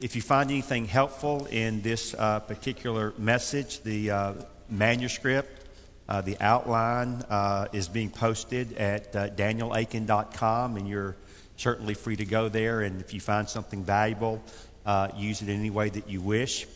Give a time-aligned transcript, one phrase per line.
[0.00, 4.32] If you find anything helpful in this uh, particular message, the uh,
[4.70, 5.66] manuscript,
[6.08, 11.16] uh, the outline uh, is being posted at uh, danielakin.com, and you're
[11.58, 12.80] certainly free to go there.
[12.80, 14.42] And if you find something valuable,
[14.86, 16.66] uh, use it in any way that you wish.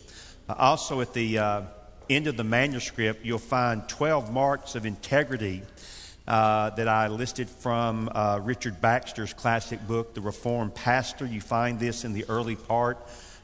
[0.47, 1.39] also, at the
[2.07, 5.63] end of the manuscript, you'll find 12 marks of integrity
[6.27, 11.25] uh, that I listed from uh, Richard Baxter's classic book, The Reformed Pastor.
[11.25, 12.97] You find this in the early part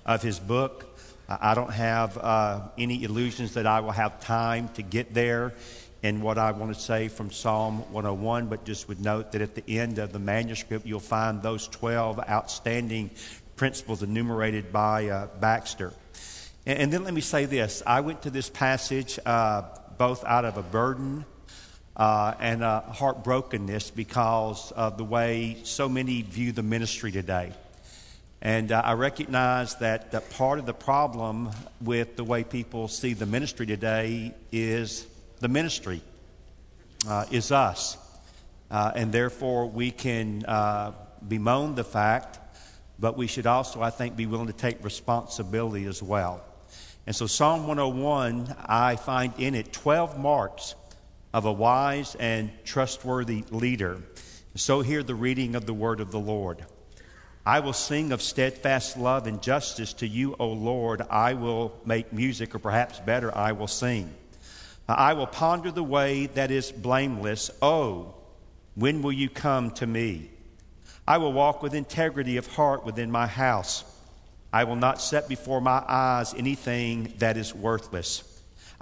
[0.06, 0.88] of his book.
[1.30, 5.54] I don't have uh, any illusions that I will have time to get there
[6.04, 9.56] in what I want to say from Psalm 101, but just would note that at
[9.56, 13.12] the end of the manuscript, you'll find those 12 outstanding
[13.56, 15.94] principles enumerated by uh, Baxter.
[16.66, 19.64] And, and, then let me say this I went to this passage uh,
[19.98, 21.26] both out of a burden
[21.96, 27.54] uh, and heartbrokenness because of the way so many view the ministry today.
[28.42, 33.14] And uh, I recognize that, that part of the problem with the way people see
[33.14, 35.06] the ministry today is
[35.42, 36.02] the ministry,
[37.08, 37.98] uh, is us.
[38.72, 40.92] Uh, and therefore, we can uh,
[41.28, 42.40] bemoan the fact,
[42.98, 46.42] but we should also, I think, be willing to take responsibility as well.
[47.06, 50.74] And so, Psalm 101, I find in it 12 marks
[51.34, 54.02] of a wise and trustworthy leader.
[54.56, 56.66] So hear the reading of the word of the Lord.
[57.46, 61.02] I will sing of steadfast love and justice to you, O Lord.
[61.10, 64.14] I will make music, or perhaps better, I will sing.
[64.88, 67.50] I will ponder the way that is blameless.
[67.62, 68.14] Oh,
[68.76, 70.30] when will you come to me?
[71.08, 73.84] I will walk with integrity of heart within my house.
[74.54, 78.24] I will not set before my eyes anything that is worthless.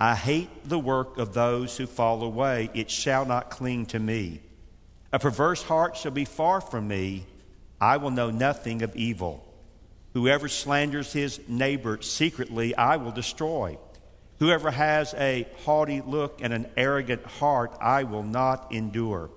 [0.02, 2.69] I hate the work of those who fall away.
[2.73, 4.39] It shall not cling to me.
[5.11, 7.25] A perverse heart shall be far from me.
[7.81, 9.45] I will know nothing of evil.
[10.14, 13.77] Whoever slanders his neighbor secretly, I will destroy.
[14.39, 19.30] Whoever has a haughty look and an arrogant heart, I will not endure.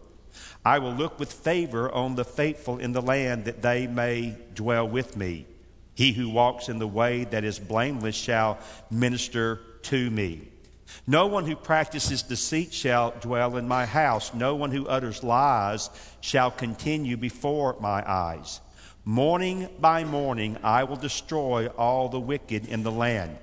[0.65, 4.89] I will look with favor on the faithful in the land that they may dwell
[4.89, 5.47] with me.
[5.95, 8.61] He who walks in the way that is blameless shall
[8.93, 10.52] minister to me.
[11.07, 14.33] No one who practices deceit shall dwell in my house.
[14.35, 18.61] No one who utters lies shall continue before my eyes.
[19.05, 23.37] Morning by morning I will destroy all the wicked in the land,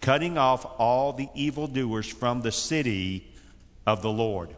[0.00, 3.30] cutting off all the evildoers from the city
[3.86, 4.54] of the Lord.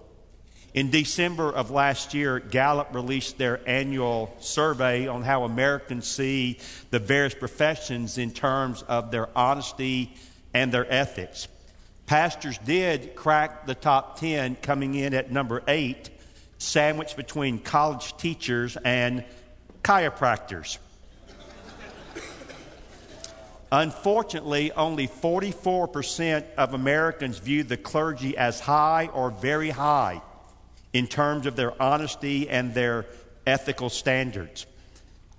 [0.75, 6.59] In December of last year, Gallup released their annual survey on how Americans see
[6.91, 10.15] the various professions in terms of their honesty
[10.53, 11.47] and their ethics.
[12.07, 16.11] Pastors did crack the top 10, coming in at number eight,
[16.59, 19.25] sandwiched between college teachers and
[19.83, 20.79] chiropractors.
[23.73, 30.23] Unfortunately, only 44% of Americans view the clergy as high or very high
[30.93, 33.07] in terms of their honesty and their
[33.47, 34.67] ethical standards.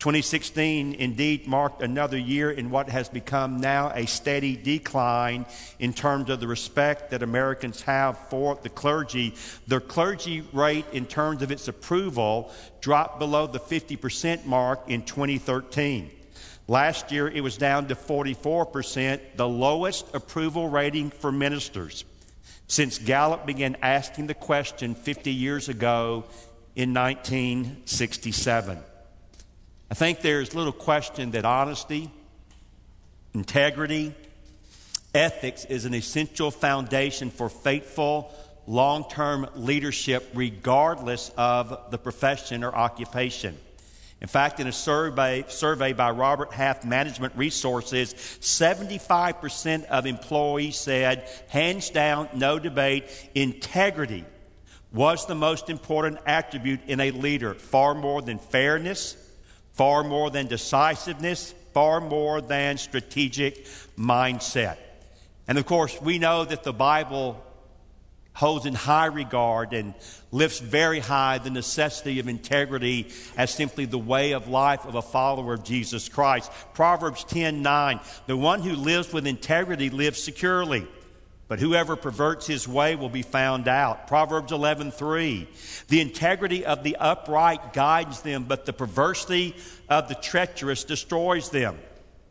[0.05, 5.47] 2016 indeed marked another year in what has become now a steady decline
[5.79, 9.33] in terms of the respect that Americans have for the clergy.
[9.65, 12.51] The clergy rate, in terms of its approval,
[12.81, 16.11] dropped below the 50% mark in 2013.
[16.67, 22.05] Last year, it was down to 44%, the lowest approval rating for ministers
[22.67, 26.25] since Gallup began asking the question 50 years ago
[26.75, 28.83] in 1967.
[29.95, 32.11] I think there's little question that honesty,
[33.33, 34.13] integrity,
[35.13, 38.35] ethics is an essential foundation for faithful,
[38.67, 43.57] long term leadership, regardless of the profession or occupation.
[44.19, 51.29] In fact, in a survey, survey by Robert Half Management Resources, 75% of employees said,
[51.47, 54.25] hands down, no debate, integrity
[54.91, 59.21] was the most important attribute in a leader, far more than fairness,
[59.75, 63.65] far more than decisiveness, far more than strategic
[63.97, 64.77] mindset.
[65.47, 67.41] And of course, we know that the Bible
[68.33, 69.93] holds in high regard and
[70.31, 73.07] lifts very high the necessity of integrity
[73.37, 76.51] as simply the way of life of a follower of Jesus Christ.
[76.73, 80.85] Proverbs 10:9, the one who lives with integrity lives securely.
[81.47, 84.07] But whoever perverts his way will be found out.
[84.07, 85.47] Proverbs 11:3.
[85.87, 89.55] The integrity of the upright guides them, but the perversity
[89.87, 91.77] of the treacherous destroys them.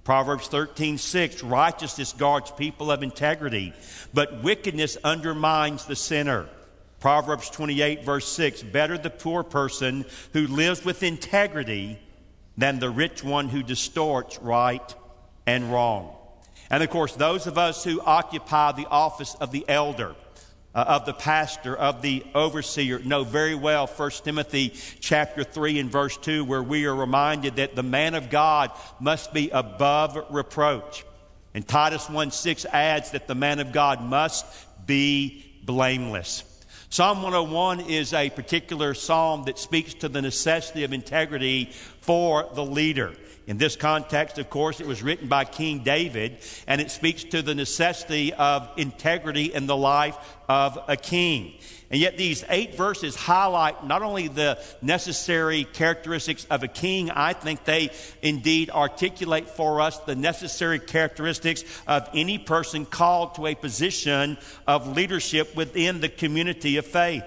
[0.02, 1.42] Proverbs 13:6.
[1.42, 3.72] Righteousness guards people of integrity,
[4.12, 6.48] but wickedness undermines the sinner.
[6.98, 8.62] Proverbs 28 verse 6.
[8.62, 11.98] Better the poor person who lives with integrity
[12.56, 14.94] than the rich one who distorts right
[15.46, 16.16] and wrong.
[16.74, 20.16] And of course, those of us who occupy the office of the elder,
[20.74, 25.88] uh, of the pastor, of the overseer know very well 1 Timothy chapter 3 and
[25.88, 31.04] verse 2 where we are reminded that the man of God must be above reproach.
[31.54, 34.44] And Titus 1 6 adds that the man of God must
[34.84, 36.42] be blameless.
[36.90, 41.66] Psalm 101 is a particular psalm that speaks to the necessity of integrity
[42.00, 43.14] for the leader.
[43.46, 47.42] In this context, of course, it was written by King David, and it speaks to
[47.42, 50.16] the necessity of integrity in the life
[50.48, 51.54] of a king.
[51.90, 57.34] And yet, these eight verses highlight not only the necessary characteristics of a king, I
[57.34, 57.90] think they
[58.22, 64.96] indeed articulate for us the necessary characteristics of any person called to a position of
[64.96, 67.24] leadership within the community of faith.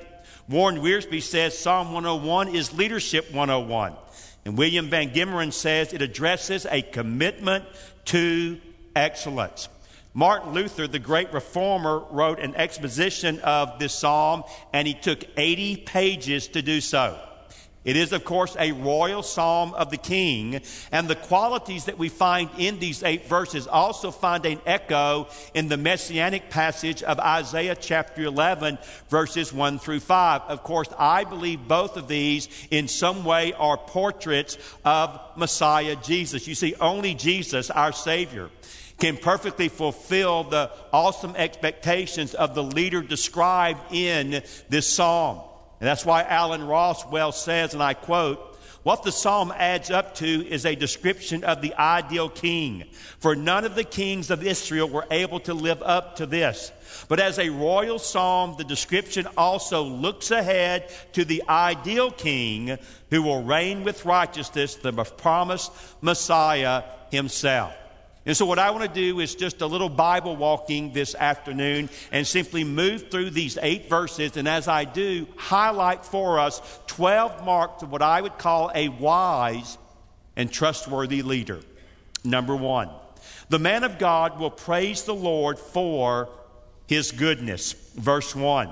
[0.50, 3.94] Warren Wiersbe says Psalm 101 is Leadership 101.
[4.48, 7.66] And William Van Gemeren says it addresses a commitment
[8.06, 8.58] to
[8.96, 9.68] excellence.
[10.14, 15.76] Martin Luther, the great reformer, wrote an exposition of this psalm, and he took 80
[15.76, 17.20] pages to do so.
[17.88, 20.60] It is, of course, a royal psalm of the king,
[20.92, 25.70] and the qualities that we find in these eight verses also find an echo in
[25.70, 30.42] the messianic passage of Isaiah chapter 11, verses 1 through 5.
[30.50, 36.46] Of course, I believe both of these in some way are portraits of Messiah Jesus.
[36.46, 38.50] You see, only Jesus, our Savior,
[39.00, 45.47] can perfectly fulfill the awesome expectations of the leader described in this psalm.
[45.80, 48.58] And that's why Allen Ross well says, and I quote,
[48.88, 52.86] what the psalm adds up to is a description of the ideal king.
[53.20, 56.72] For none of the kings of Israel were able to live up to this.
[57.10, 62.78] But as a royal psalm, the description also looks ahead to the ideal king
[63.10, 67.74] who will reign with righteousness, the promised Messiah himself.
[68.28, 71.90] And so, what I want to do is just a little Bible walking this afternoon
[72.12, 74.36] and simply move through these eight verses.
[74.36, 78.90] And as I do, highlight for us 12 marks of what I would call a
[78.90, 79.78] wise
[80.36, 81.62] and trustworthy leader.
[82.26, 82.90] Number one,
[83.48, 86.28] the man of God will praise the Lord for
[86.86, 87.72] his goodness.
[87.96, 88.70] Verse 1.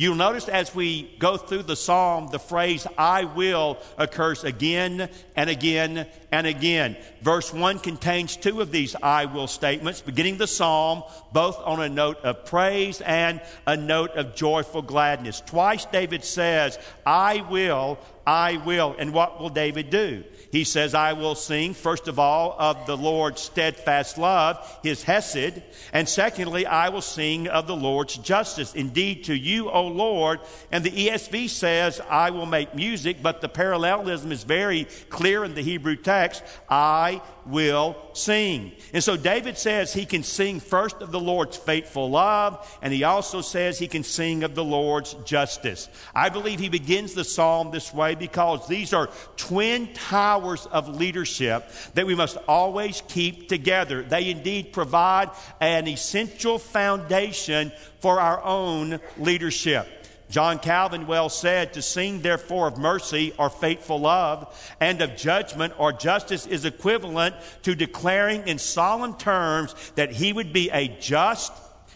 [0.00, 5.50] You'll notice as we go through the psalm, the phrase I will occurs again and
[5.50, 6.96] again and again.
[7.20, 11.02] Verse 1 contains two of these I will statements, beginning the psalm
[11.34, 15.42] both on a note of praise and a note of joyful gladness.
[15.44, 18.96] Twice David says, I will, I will.
[18.98, 20.24] And what will David do?
[20.50, 25.62] He says, I will sing, first of all, of the Lord's steadfast love, his hesed,
[25.92, 28.74] and secondly, I will sing of the Lord's justice.
[28.74, 30.40] Indeed, to you, O Lord,
[30.72, 35.54] and the ESV says, I will make music, but the parallelism is very clear in
[35.54, 36.42] the Hebrew text.
[36.68, 38.72] I will sing.
[38.92, 43.04] And so David says he can sing first of the Lord's faithful love, and he
[43.04, 45.88] also says he can sing of the Lord's justice.
[46.12, 51.70] I believe he begins the psalm this way because these are twin towers of leadership
[51.94, 54.02] that we must always keep together.
[54.02, 59.86] They indeed provide an essential foundation for our own leadership.
[60.30, 65.74] John Calvin well said, To sing therefore of mercy or faithful love and of judgment
[65.76, 71.52] or justice is equivalent to declaring in solemn terms that he would be a just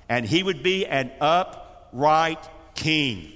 [0.08, 3.32] and he would be an upright king.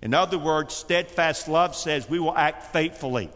[0.00, 3.30] In other words, steadfast love says we will act faithfully.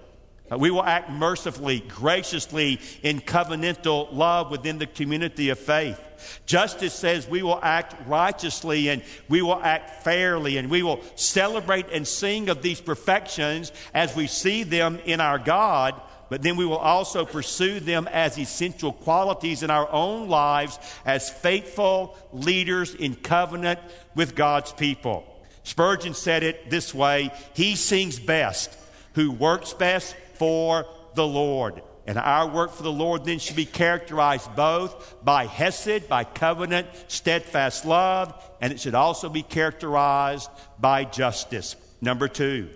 [0.52, 5.98] Uh, we will act mercifully, graciously in covenantal love within the community of faith.
[6.46, 11.86] Justice says we will act righteously and we will act fairly and we will celebrate
[11.90, 16.66] and sing of these perfections as we see them in our God, but then we
[16.66, 23.14] will also pursue them as essential qualities in our own lives as faithful leaders in
[23.14, 23.80] covenant
[24.14, 25.24] with God's people.
[25.64, 28.76] Spurgeon said it this way He sings best
[29.14, 31.82] who works best for the Lord.
[32.04, 36.88] And our work for the Lord then should be characterized both by Hesed, by covenant,
[37.06, 41.76] steadfast love, and it should also be characterized by justice.
[42.00, 42.70] Number two,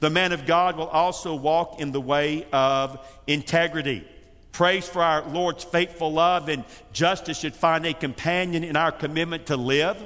[0.00, 2.98] the man of God will also walk in the way of
[3.28, 4.04] integrity.
[4.50, 9.46] Praise for our Lord's faithful love and justice should find a companion in our commitment
[9.46, 9.96] to live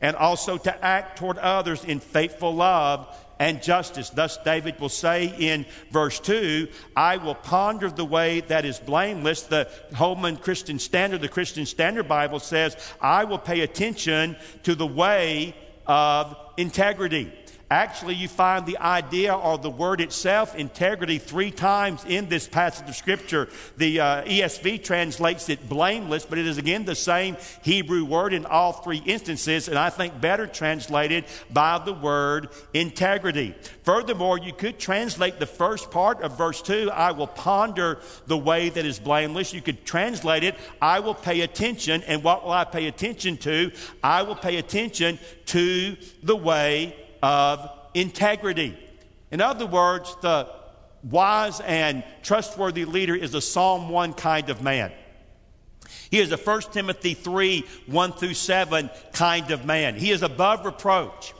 [0.00, 4.08] and also to act toward others in faithful love and justice.
[4.08, 9.42] Thus, David will say in verse 2, I will ponder the way that is blameless.
[9.42, 14.86] The Holman Christian Standard, the Christian Standard Bible says, I will pay attention to the
[14.86, 15.54] way
[15.86, 17.30] of integrity.
[17.74, 22.88] Actually, you find the idea or the word itself, integrity, three times in this passage
[22.88, 23.48] of Scripture.
[23.78, 28.46] The uh, ESV translates it blameless, but it is again the same Hebrew word in
[28.46, 33.56] all three instances, and I think better translated by the word integrity.
[33.82, 38.68] Furthermore, you could translate the first part of verse 2 I will ponder the way
[38.68, 39.52] that is blameless.
[39.52, 42.04] You could translate it I will pay attention.
[42.04, 43.72] And what will I pay attention to?
[44.00, 48.76] I will pay attention to the way of integrity.
[49.30, 50.46] In other words, the
[51.02, 54.92] wise and trustworthy leader is a Psalm 1 kind of man.
[56.10, 59.94] He is a 1 Timothy 3 1 through 7 kind of man.
[59.96, 61.32] He is above reproach.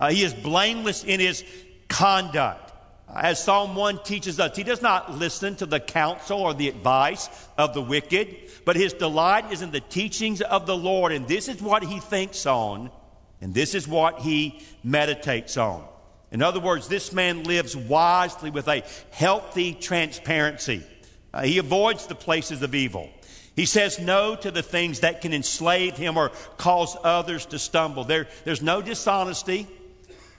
[0.00, 1.44] Uh, he is blameless in his
[1.88, 2.72] conduct.
[3.14, 7.28] As Psalm 1 teaches us, he does not listen to the counsel or the advice
[7.58, 11.48] of the wicked, but his delight is in the teachings of the Lord, and this
[11.48, 12.90] is what he thinks on
[13.40, 15.84] and this is what he meditates on.
[16.30, 20.84] In other words, this man lives wisely with a healthy transparency.
[21.32, 23.08] Uh, he avoids the places of evil.
[23.56, 28.04] He says no to the things that can enslave him or cause others to stumble.
[28.04, 29.66] There, there's no dishonesty,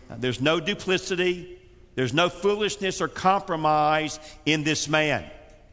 [0.09, 1.59] uh, there's no duplicity,
[1.95, 5.25] there's no foolishness or compromise in this man.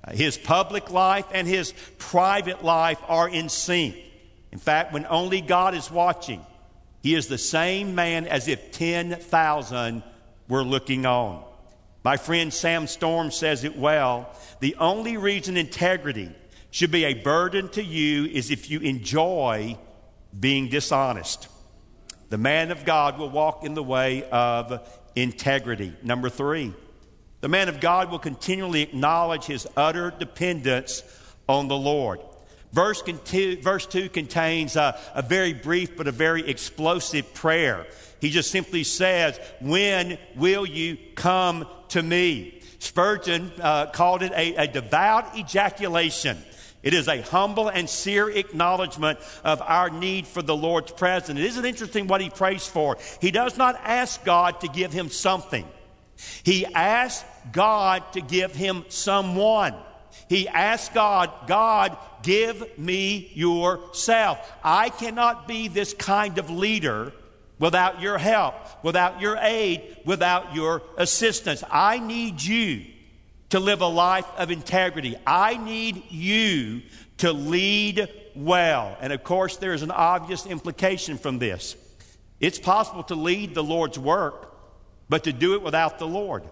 [0.02, 3.96] Uh, his public life and his private life are in sync.
[4.50, 6.44] In fact, when only God is watching,
[7.06, 10.02] he is the same man as if 10,000
[10.48, 11.44] were looking on.
[12.02, 14.28] My friend Sam Storm says it well.
[14.58, 16.34] The only reason integrity
[16.72, 19.78] should be a burden to you is if you enjoy
[20.40, 21.46] being dishonest.
[22.30, 24.84] The man of God will walk in the way of
[25.14, 25.94] integrity.
[26.02, 26.74] Number three,
[27.40, 31.04] the man of God will continually acknowledge his utter dependence
[31.48, 32.18] on the Lord.
[32.72, 37.86] Verse, verse 2 contains a, a very brief but a very explosive prayer.
[38.20, 42.60] He just simply says, When will you come to me?
[42.78, 46.38] Spurgeon uh, called it a, a devout ejaculation.
[46.82, 51.38] It is a humble and sincere acknowledgement of our need for the Lord's presence.
[51.38, 52.96] It isn't it interesting what he prays for.
[53.20, 55.66] He does not ask God to give him something.
[56.44, 59.74] He asks God to give him someone.
[60.28, 64.52] He asked God, God, give me yourself.
[64.62, 67.12] I cannot be this kind of leader
[67.58, 71.62] without your help, without your aid, without your assistance.
[71.70, 72.84] I need you
[73.50, 75.16] to live a life of integrity.
[75.26, 76.82] I need you
[77.18, 78.96] to lead well.
[79.00, 81.76] And of course, there is an obvious implication from this.
[82.40, 84.52] It's possible to lead the Lord's work,
[85.08, 86.42] but to do it without the Lord.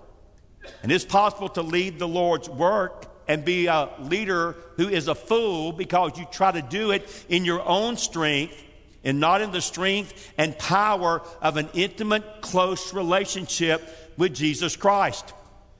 [0.82, 5.14] And it's possible to lead the Lord's work and be a leader who is a
[5.14, 8.62] fool because you try to do it in your own strength
[9.04, 13.82] and not in the strength and power of an intimate, close relationship
[14.16, 15.32] with Jesus Christ.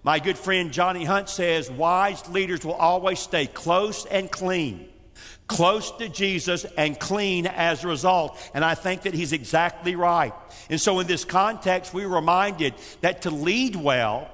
[0.02, 4.86] My good friend Johnny Hunt says wise leaders will always stay close and clean,
[5.46, 8.38] close to Jesus and clean as a result.
[8.52, 10.34] And I think that he's exactly right.
[10.68, 14.30] And so, in this context, we're reminded that to lead well,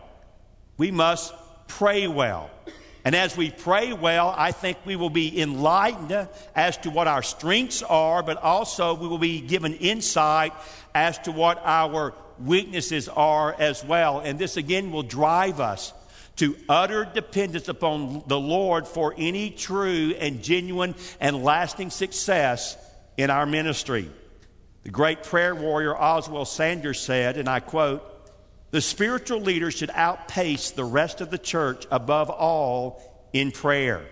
[0.77, 1.33] we must
[1.69, 2.51] pray well.
[3.05, 7.23] And as we pray well, I think we will be enlightened as to what our
[7.23, 10.53] strengths are, but also we will be given insight
[10.95, 14.21] as to what our weaknesses are as well.
[14.21, 15.93] And this again will drive us
[16.37, 22.77] to utter dependence upon the Lord for any true and genuine and lasting success
[23.17, 24.11] in our ministry.
[24.85, 28.03] The great prayer warrior Oswald Sanders said, and I quote,
[28.71, 34.07] the spiritual leader should outpace the rest of the church above all in prayer.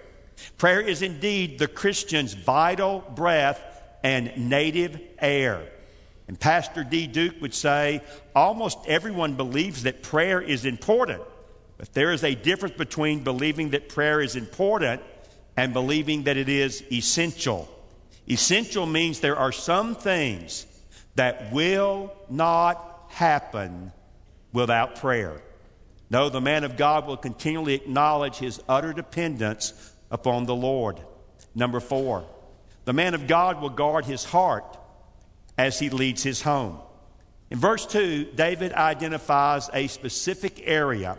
[0.56, 3.60] Prayer is indeed the Christian's vital breath
[4.02, 5.68] and native air.
[6.26, 8.02] And Pastor Dee Duke would say
[8.34, 11.22] almost everyone believes that prayer is important,
[11.78, 15.02] but there is a difference between believing that prayer is important
[15.56, 17.68] and believing that it is essential.
[18.28, 20.66] Essential means there are some things
[21.14, 23.90] that will not happen
[24.52, 25.40] without prayer.
[26.10, 31.00] No, the man of God will continually acknowledge his utter dependence upon the Lord.
[31.54, 32.26] Number four,
[32.84, 34.78] the man of God will guard his heart
[35.58, 36.80] as he leads his home.
[37.50, 41.18] In verse 2, David identifies a specific area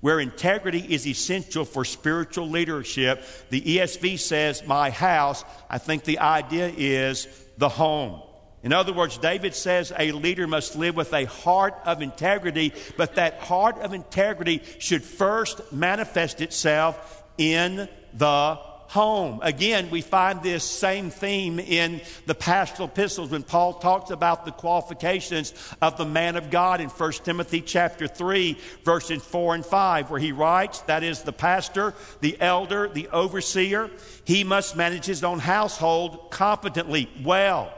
[0.00, 3.24] where integrity is essential for spiritual leadership.
[3.50, 5.44] The ESV says, My house.
[5.70, 7.28] I think the idea is
[7.58, 8.22] the home.
[8.66, 13.14] In other words, David says a leader must live with a heart of integrity, but
[13.14, 18.58] that heart of integrity should first manifest itself in the
[18.88, 19.38] home.
[19.44, 24.50] Again, we find this same theme in the pastoral epistles when Paul talks about the
[24.50, 30.10] qualifications of the man of God in 1 Timothy chapter 3, verses 4 and 5,
[30.10, 33.90] where he writes, that is the pastor, the elder, the overseer,
[34.24, 37.72] he must manage his own household competently, well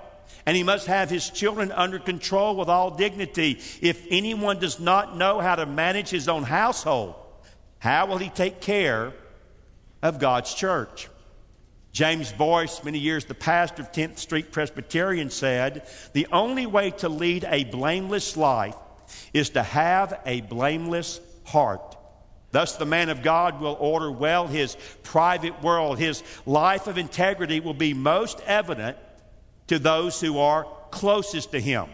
[0.48, 3.60] and he must have his children under control with all dignity.
[3.82, 7.16] If anyone does not know how to manage his own household,
[7.80, 9.12] how will he take care
[10.00, 11.10] of God's church?
[11.92, 17.10] James Boice, many years the pastor of 10th Street Presbyterian, said the only way to
[17.10, 18.76] lead a blameless life
[19.34, 21.94] is to have a blameless heart.
[22.52, 25.98] Thus, the man of God will order well his private world.
[25.98, 28.96] His life of integrity will be most evident
[29.68, 31.86] to those who are closest to him.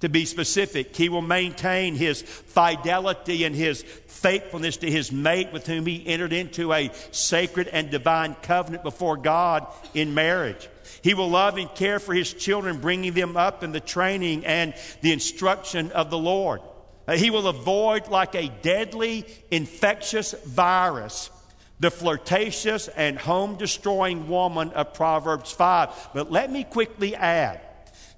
[0.00, 5.66] To be specific, he will maintain his fidelity and his faithfulness to his mate with
[5.66, 10.68] whom he entered into a sacred and divine covenant before God in marriage.
[11.02, 14.74] He will love and care for his children, bringing them up in the training and
[15.00, 16.60] the instruction of the Lord.
[17.06, 21.30] Uh, he will avoid, like a deadly, infectious virus,
[21.80, 26.10] the flirtatious and home destroying woman of Proverbs 5.
[26.14, 27.60] But let me quickly add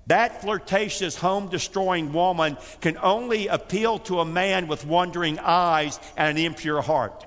[0.07, 6.39] that flirtatious, home destroying woman can only appeal to a man with wandering eyes and
[6.39, 7.27] an impure heart.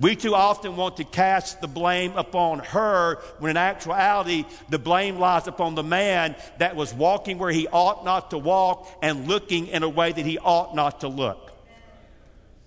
[0.00, 5.18] We too often want to cast the blame upon her when in actuality the blame
[5.18, 9.68] lies upon the man that was walking where he ought not to walk and looking
[9.68, 11.53] in a way that he ought not to look.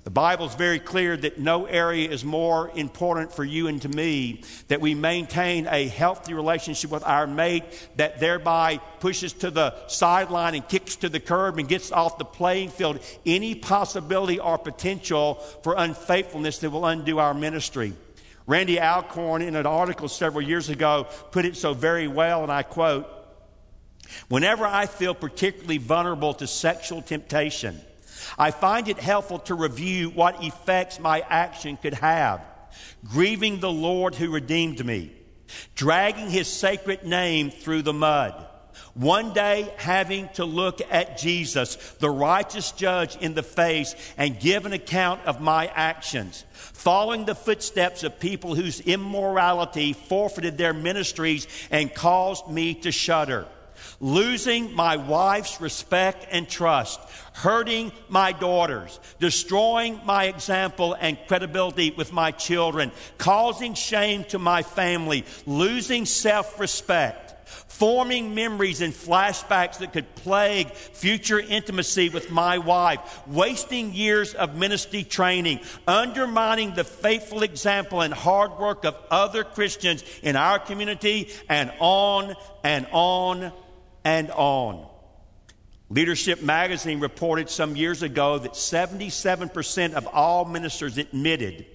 [0.08, 3.90] The Bible is very clear that no area is more important for you and to
[3.90, 7.66] me that we maintain a healthy relationship with our mate
[7.98, 12.24] that thereby pushes to the sideline and kicks to the curb and gets off the
[12.24, 17.92] playing field any possibility or potential for unfaithfulness that will undo our ministry.
[18.46, 22.64] Randy Alcorn, in an article several years ago, put it so very well, and I
[22.64, 23.10] quote
[24.30, 27.82] Whenever I feel particularly vulnerable to sexual temptation,
[28.38, 32.42] I find it helpful to review what effects my action could have.
[33.06, 35.12] Grieving the Lord who redeemed me,
[35.76, 38.46] dragging his sacred name through the mud.
[38.94, 44.66] One day having to look at Jesus, the righteous judge, in the face and give
[44.66, 51.48] an account of my actions, following the footsteps of people whose immorality forfeited their ministries
[51.70, 53.48] and caused me to shudder
[54.00, 57.00] losing my wife's respect and trust,
[57.34, 64.64] hurting my daughters, destroying my example and credibility with my children, causing shame to my
[64.64, 67.28] family, losing self respect
[67.78, 74.56] forming memories and flashbacks that could plague future intimacy with my wife, wasting years of
[74.56, 81.30] ministry training, undermining the faithful example and hard work of other Christians in our community,
[81.50, 82.34] and on
[82.64, 83.54] and on
[84.08, 84.88] and on.
[85.89, 91.65] Leadership Magazine reported some years ago that 77% of all ministers admitted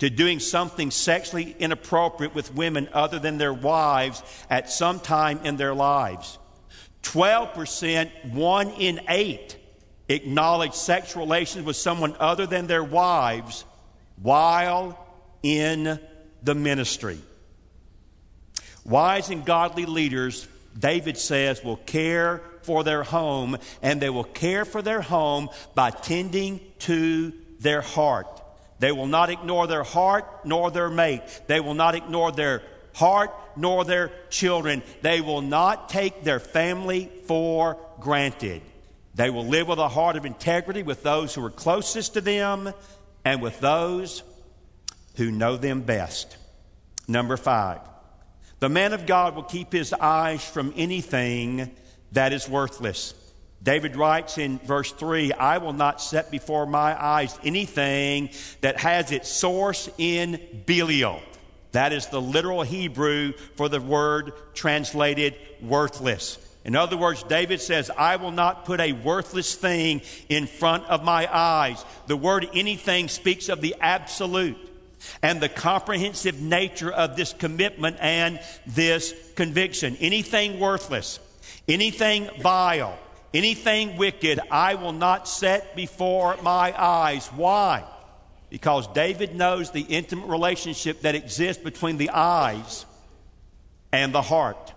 [0.00, 5.56] to doing something sexually inappropriate with women other than their wives at some time in
[5.56, 6.36] their lives.
[7.04, 9.56] 12%, one in eight,
[10.08, 13.64] acknowledged sexual relations with someone other than their wives
[14.20, 14.98] while
[15.44, 16.00] in
[16.42, 17.20] the ministry.
[18.84, 24.64] Wise and godly leaders David says, will care for their home, and they will care
[24.64, 28.26] for their home by tending to their heart.
[28.78, 31.22] They will not ignore their heart nor their mate.
[31.46, 32.62] They will not ignore their
[32.94, 34.82] heart nor their children.
[35.02, 38.62] They will not take their family for granted.
[39.14, 42.72] They will live with a heart of integrity with those who are closest to them
[43.24, 44.22] and with those
[45.16, 46.36] who know them best.
[47.08, 47.80] Number five,
[48.60, 51.70] the man of God will keep his eyes from anything
[52.12, 53.14] that is worthless.
[53.62, 59.12] David writes in verse 3 I will not set before my eyes anything that has
[59.12, 61.20] its source in Belial.
[61.72, 66.38] That is the literal Hebrew for the word translated worthless.
[66.64, 71.04] In other words, David says, I will not put a worthless thing in front of
[71.04, 71.84] my eyes.
[72.06, 74.67] The word anything speaks of the absolute
[75.22, 79.96] and the comprehensive nature of this commitment and this conviction.
[80.00, 81.20] Anything worthless,
[81.66, 82.98] anything vile,
[83.34, 87.26] anything wicked, I will not set before my eyes.
[87.28, 87.84] Why?
[88.50, 92.86] Because David knows the intimate relationship that exists between the eyes
[93.92, 94.72] and the heart.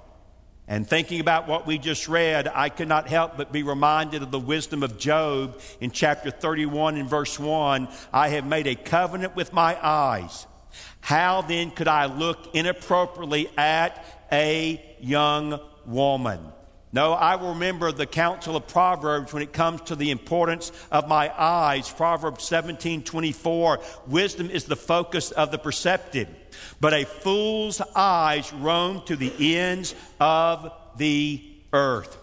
[0.72, 4.32] And thinking about what we just read, I could not help but be reminded of
[4.32, 7.90] the wisdom of Job in chapter 31 and verse 1.
[8.14, 10.48] I have made a covenant with my eyes.
[11.02, 16.40] How then could I look inappropriately at a young woman?
[16.94, 21.06] No, I will remember the counsel of Proverbs when it comes to the importance of
[21.10, 21.90] my eyes.
[21.90, 23.80] Proverbs 17 24.
[24.08, 26.30] Wisdom is the focus of the perceptive,
[26.80, 32.18] but a fool's eyes roam to the ends of the earth.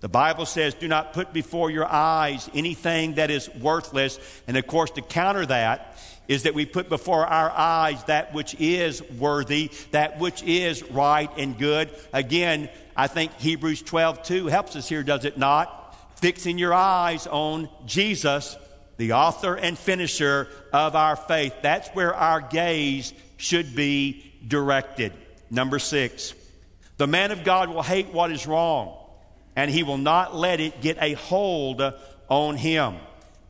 [0.00, 4.18] The Bible says, do not put before your eyes anything that is worthless.
[4.46, 8.54] And of course, to counter that is that we put before our eyes that which
[8.58, 11.90] is worthy, that which is right and good.
[12.12, 15.76] Again, I think Hebrews 12 2 helps us here, does it not?
[16.20, 18.56] Fixing your eyes on Jesus,
[18.96, 21.54] the author and finisher of our faith.
[21.62, 25.12] That's where our gaze should be directed.
[25.50, 26.34] Number six,
[26.96, 28.96] the man of God will hate what is wrong
[29.56, 31.82] and he will not let it get a hold
[32.28, 32.96] on him.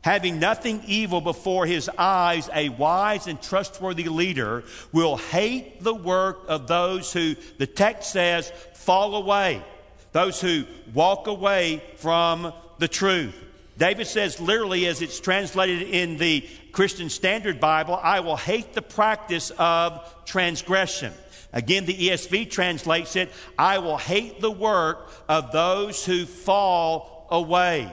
[0.03, 6.41] Having nothing evil before his eyes, a wise and trustworthy leader will hate the work
[6.49, 9.63] of those who, the text says, fall away,
[10.13, 13.35] those who walk away from the truth.
[13.77, 18.83] David says, literally, as it's translated in the Christian Standard Bible, I will hate the
[18.83, 21.13] practice of transgression.
[21.53, 27.91] Again, the ESV translates it, I will hate the work of those who fall away.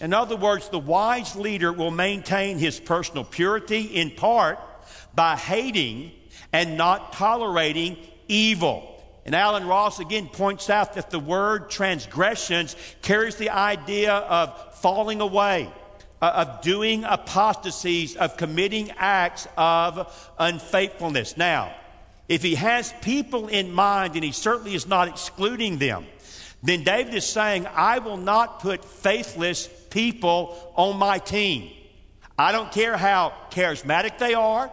[0.00, 4.58] In other words, the wise leader will maintain his personal purity in part
[5.14, 6.12] by hating
[6.52, 7.96] and not tolerating
[8.28, 8.94] evil.
[9.26, 15.20] And Allen Ross again points out that the word transgressions carries the idea of falling
[15.20, 15.68] away,
[16.20, 21.36] Uh, of doing apostasies, of committing acts of unfaithfulness.
[21.36, 21.72] Now,
[22.28, 26.06] if he has people in mind, and he certainly is not excluding them,
[26.60, 31.70] then David is saying, I will not put faithless people on my team.
[32.36, 34.72] I don't care how charismatic they are.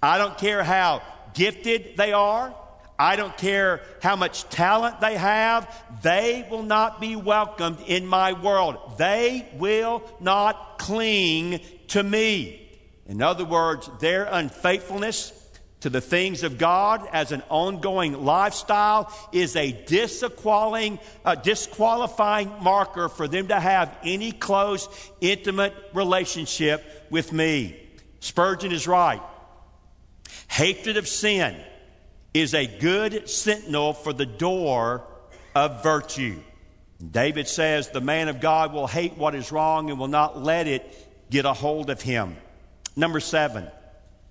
[0.00, 1.02] I don't care how
[1.34, 2.54] gifted they are.
[2.98, 5.72] I don't care how much talent they have.
[6.02, 8.98] They will not be welcomed in my world.
[8.98, 12.68] They will not cling to me.
[13.06, 15.32] In other words, their unfaithfulness
[15.80, 20.98] to the things of God as an ongoing lifestyle is a disqualifying,
[21.44, 24.88] disqualifying marker for them to have any close,
[25.20, 27.80] intimate relationship with me.
[28.18, 29.22] Spurgeon is right.
[30.48, 31.56] Hatred of sin
[32.34, 35.02] is a good sentinel for the door
[35.54, 36.38] of virtue.
[37.10, 40.66] David says the man of God will hate what is wrong and will not let
[40.66, 40.84] it
[41.30, 42.36] get a hold of him.
[42.96, 43.68] Number seven,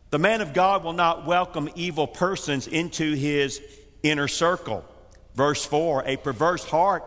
[0.10, 3.62] the man of God will not welcome evil persons into his
[4.04, 4.84] inner circle.
[5.36, 7.04] Verse 4 A perverse heart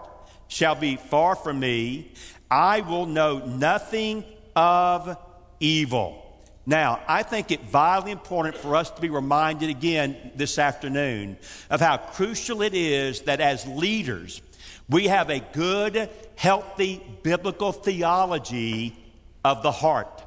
[0.49, 2.13] shall be far from me.
[2.51, 4.25] I will know nothing
[4.57, 5.17] of
[5.61, 6.30] evil.
[6.67, 11.39] Now, I think it vitally important for us to be reminded again this afternoon
[11.71, 14.43] of how crucial it is that as leaders,
[14.89, 18.97] we have a good, healthy biblical theology
[19.45, 20.23] of the heart.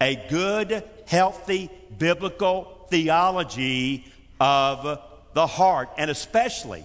[0.00, 4.04] A good, healthy biblical theology
[4.38, 5.00] of
[5.32, 6.84] the heart, and especially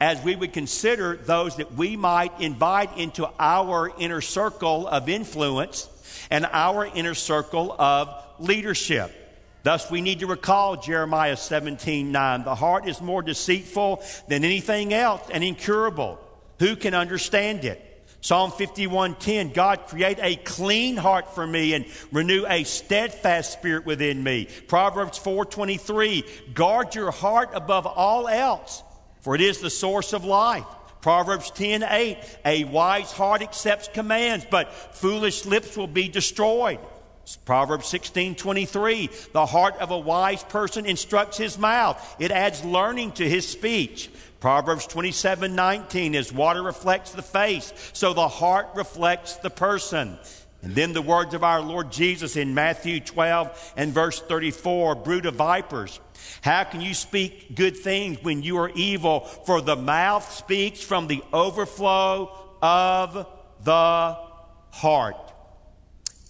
[0.00, 5.88] as we would consider those that we might invite into our inner circle of influence
[6.30, 9.14] and our inner circle of leadership.
[9.62, 12.44] Thus, we need to recall Jeremiah 17 9.
[12.44, 16.18] The heart is more deceitful than anything else and incurable.
[16.58, 17.84] Who can understand it?
[18.20, 24.22] Psalm 51:10 God create a clean heart for me and renew a steadfast spirit within
[24.22, 24.48] me.
[24.66, 28.82] Proverbs 4:23 Guard your heart above all else
[29.20, 30.64] for it is the source of life.
[31.00, 36.80] Proverbs 10:8 A wise heart accepts commands but foolish lips will be destroyed.
[37.44, 42.16] Proverbs 16:23 The heart of a wise person instructs his mouth.
[42.18, 44.10] It adds learning to his speech.
[44.40, 50.18] Proverbs 27 19, as water reflects the face, so the heart reflects the person.
[50.62, 55.26] And then the words of our Lord Jesus in Matthew 12 and verse 34 brood
[55.26, 56.00] of vipers.
[56.42, 59.20] How can you speak good things when you are evil?
[59.20, 63.26] For the mouth speaks from the overflow of
[63.62, 64.18] the
[64.70, 65.32] heart.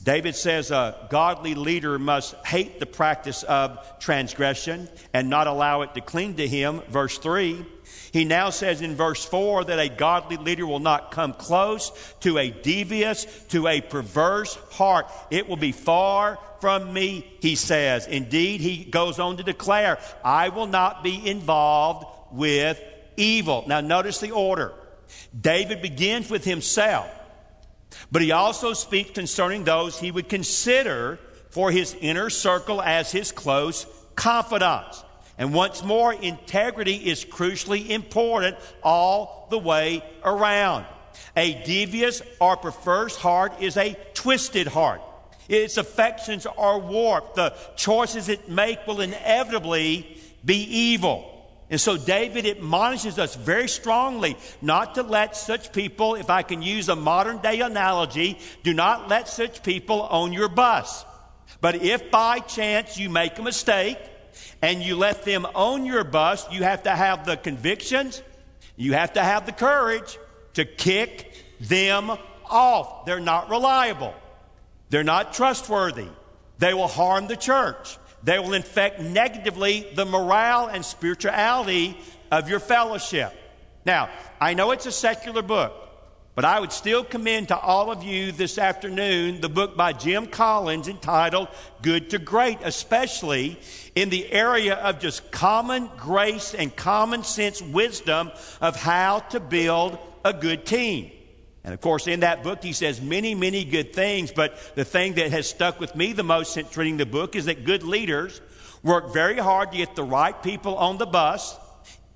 [0.02, 5.94] David says a godly leader must hate the practice of transgression and not allow it
[5.94, 6.82] to cling to him.
[6.88, 7.64] Verse 3.
[8.12, 12.38] He now says in verse 4 that a godly leader will not come close to
[12.38, 15.10] a devious, to a perverse heart.
[15.30, 18.06] It will be far from me, he says.
[18.06, 22.82] Indeed, he goes on to declare, I will not be involved with
[23.16, 23.64] evil.
[23.66, 24.72] Now, notice the order.
[25.38, 27.08] David begins with himself,
[28.12, 31.18] but he also speaks concerning those he would consider
[31.50, 35.02] for his inner circle as his close confidants.
[35.38, 40.85] And once more, integrity is crucially important all the way around.
[41.37, 45.01] A devious or perverse heart is a twisted heart.
[45.48, 47.37] Its affections are warped.
[47.37, 51.35] The choices it make will inevitably be evil.
[51.70, 56.62] And so David admonishes us very strongly not to let such people, if I can
[56.62, 61.05] use a modern day analogy, do not let such people on your bus.
[61.61, 63.98] But if by chance you make a mistake
[64.62, 68.22] and you let them own your bus, you have to have the convictions,
[68.76, 70.18] you have to have the courage
[70.54, 72.10] to kick them
[72.48, 73.06] off.
[73.06, 74.14] They're not reliable.
[74.90, 76.08] They're not trustworthy.
[76.58, 77.98] They will harm the church.
[78.22, 81.96] They will infect negatively the morale and spirituality
[82.30, 83.32] of your fellowship.
[83.84, 85.72] Now, I know it's a secular book,
[86.38, 90.29] but I would still commend to all of you this afternoon the book by Jim
[90.29, 91.48] Collins entitled
[91.83, 93.59] Good to Great, especially
[93.96, 99.98] in the area of just common grace and common sense wisdom of how to build
[100.24, 101.11] a good team.
[101.64, 104.31] And of course, in that book, he says many, many good things.
[104.31, 107.46] But the thing that has stuck with me the most since reading the book is
[107.46, 108.40] that good leaders
[108.85, 111.59] work very hard to get the right people on the bus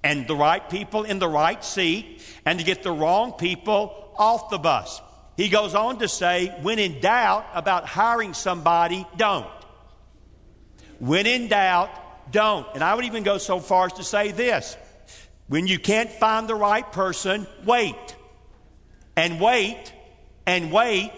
[0.05, 4.51] and the right people in the right seat and to get the wrong people off
[4.51, 5.01] the bus.
[5.37, 9.47] He goes on to say, when in doubt about hiring somebody, don't.
[10.99, 11.91] When in doubt,
[12.31, 12.67] don't.
[12.75, 14.77] And I would even go so far as to say this
[15.49, 18.17] when you can't find the right person, wait
[19.17, 19.93] and wait
[20.47, 21.12] and wait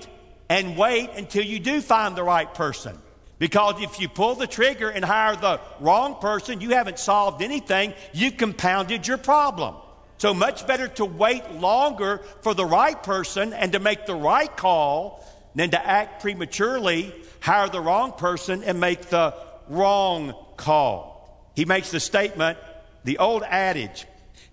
[0.49, 2.99] and wait until you do find the right person.
[3.39, 7.95] Because if you pull the trigger and hire the wrong person, you haven't solved anything.
[8.13, 9.75] You compounded your problem.
[10.19, 14.55] So much better to wait longer for the right person and to make the right
[14.57, 19.35] call than to act prematurely, hire the wrong person, and make the
[19.69, 21.51] wrong call.
[21.55, 22.59] He makes the statement
[23.05, 24.07] the old adage,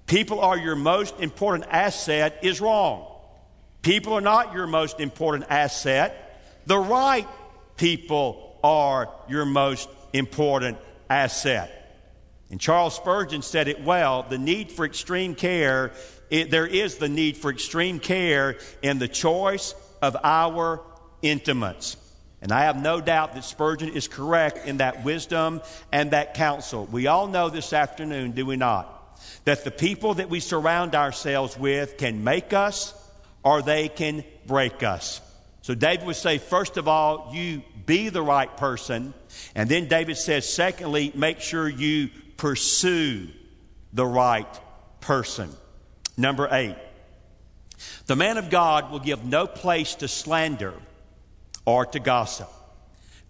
[0.07, 3.07] people are your most important asset, is wrong.
[3.81, 6.41] People are not your most important asset.
[6.65, 7.27] The right
[7.77, 10.77] people are your most important
[11.09, 11.77] asset.
[12.49, 15.93] And Charles Spurgeon said it well the need for extreme care,
[16.29, 20.81] it, there is the need for extreme care in the choice of our
[21.21, 21.97] intimates.
[22.41, 26.87] And I have no doubt that Spurgeon is correct in that wisdom and that counsel.
[26.91, 28.97] We all know this afternoon, do we not?
[29.45, 32.95] That the people that we surround ourselves with can make us
[33.43, 35.21] or they can break us.
[35.61, 39.13] So David would say, first of all, you be the right person.
[39.53, 43.27] And then David says, secondly, make sure you pursue
[43.91, 44.47] the right
[45.01, 45.49] person.
[46.15, 46.77] Number eight,
[48.05, 50.73] the man of God will give no place to slander
[51.65, 52.47] or to gossip.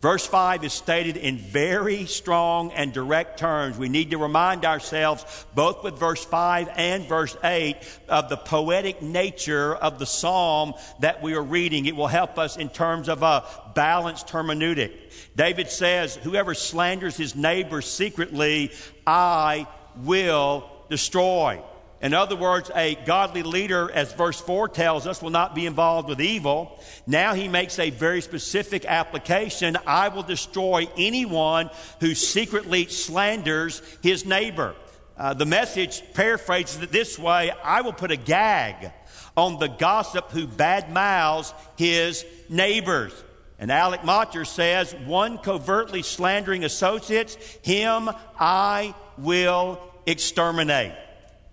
[0.01, 3.77] Verse 5 is stated in very strong and direct terms.
[3.77, 7.77] We need to remind ourselves, both with verse 5 and verse 8,
[8.09, 11.85] of the poetic nature of the psalm that we are reading.
[11.85, 13.43] It will help us in terms of a
[13.75, 14.91] balanced hermeneutic.
[15.35, 18.71] David says, Whoever slanders his neighbor secretly,
[19.05, 21.61] I will destroy.
[22.01, 26.09] In other words, a godly leader, as verse 4 tells us, will not be involved
[26.09, 26.79] with evil.
[27.05, 29.77] Now he makes a very specific application.
[29.85, 34.73] I will destroy anyone who secretly slanders his neighbor.
[35.15, 38.91] Uh, the message paraphrases it this way I will put a gag
[39.37, 43.13] on the gossip who badmouths his neighbors.
[43.59, 48.09] And Alec Motyer says, one covertly slandering associates, him
[48.39, 50.93] I will exterminate.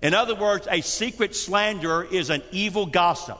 [0.00, 3.38] In other words, a secret slanderer is an evil gossip.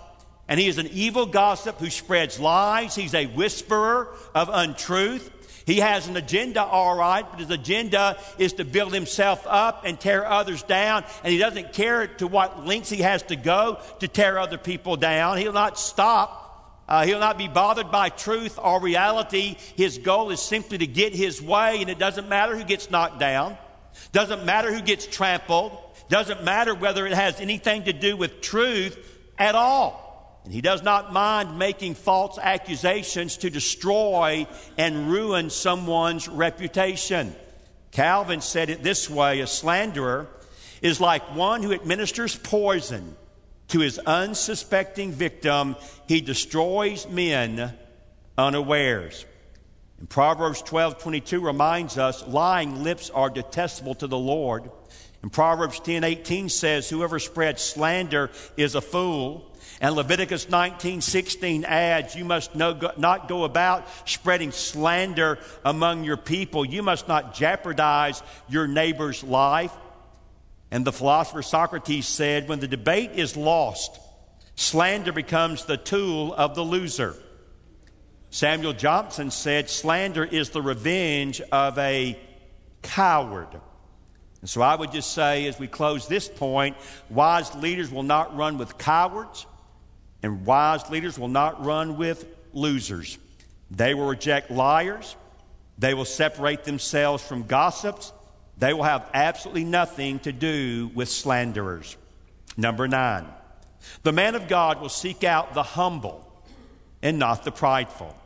[0.49, 2.95] And he is an evil gossip who spreads lies.
[2.95, 5.31] He's a whisperer of untruth.
[5.67, 10.01] He has an agenda, all right, but his agenda is to build himself up and
[10.01, 11.05] tear others down.
[11.23, 14.97] And he doesn't care to what lengths he has to go to tear other people
[14.97, 15.37] down.
[15.37, 16.47] He'll not stop.
[16.89, 19.57] Uh, he'll not be bothered by truth or reality.
[19.77, 23.19] His goal is simply to get his way, and it doesn't matter who gets knocked
[23.19, 23.59] down.
[24.13, 25.73] Doesn't matter who gets trampled.
[26.09, 28.99] Doesn't matter whether it has anything to do with truth
[29.39, 30.41] at all.
[30.45, 34.47] And he does not mind making false accusations to destroy
[34.79, 37.35] and ruin someone's reputation.
[37.91, 40.27] Calvin said it this way a slanderer
[40.81, 43.17] is like one who administers poison
[43.69, 45.77] to his unsuspecting victim.
[46.07, 47.75] He destroys men
[48.39, 49.27] unawares.
[49.99, 54.71] And Proverbs 12 22 reminds us lying lips are detestable to the Lord
[55.23, 59.51] and Proverbs 10 18 says, Whoever spreads slander is a fool,
[59.81, 66.65] And Leviticus 19 16 adds, You must not go about spreading slander among your people.
[66.65, 69.73] You must not jeopardize your neighbor's life.
[70.71, 73.99] And the philosopher Socrates said, When the debate is lost,
[74.55, 77.17] slander becomes the tool of the loser.
[78.31, 82.19] Samuel Johnson said, Slander is the revenge of a
[82.83, 83.49] coward.
[84.41, 86.77] And so I would just say, as we close this point,
[87.11, 89.47] wise leaders will not run with cowards,
[90.23, 93.19] and wise leaders will not run with losers.
[93.71, 95.17] They will reject liars,
[95.77, 98.13] they will separate themselves from gossips,
[98.59, 101.97] they will have absolutely nothing to do with slanderers.
[102.57, 103.27] Number nine,
[104.03, 106.25] the man of God will seek out the humble
[107.03, 108.17] and not the prideful.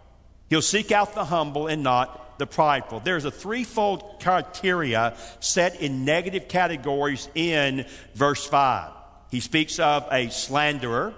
[0.49, 3.01] He'll seek out the humble and not the prideful.
[3.01, 8.91] There's a threefold criteria set in negative categories in verse 5.
[9.31, 11.15] He speaks of a slanderer,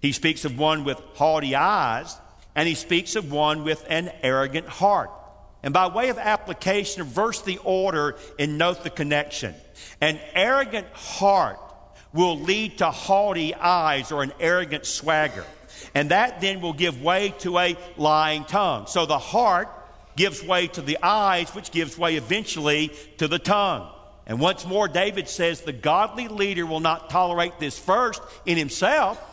[0.00, 2.16] he speaks of one with haughty eyes,
[2.54, 5.10] and he speaks of one with an arrogant heart.
[5.62, 9.54] And by way of application, reverse the order and note the connection.
[10.00, 11.58] An arrogant heart
[12.12, 15.44] will lead to haughty eyes or an arrogant swagger.
[15.94, 18.86] And that then will give way to a lying tongue.
[18.86, 19.68] So the heart
[20.18, 23.88] gives way to the eyes, which gives way eventually to the tongue.
[24.26, 29.24] And once more, David says the godly leader will not tolerate this first in himself,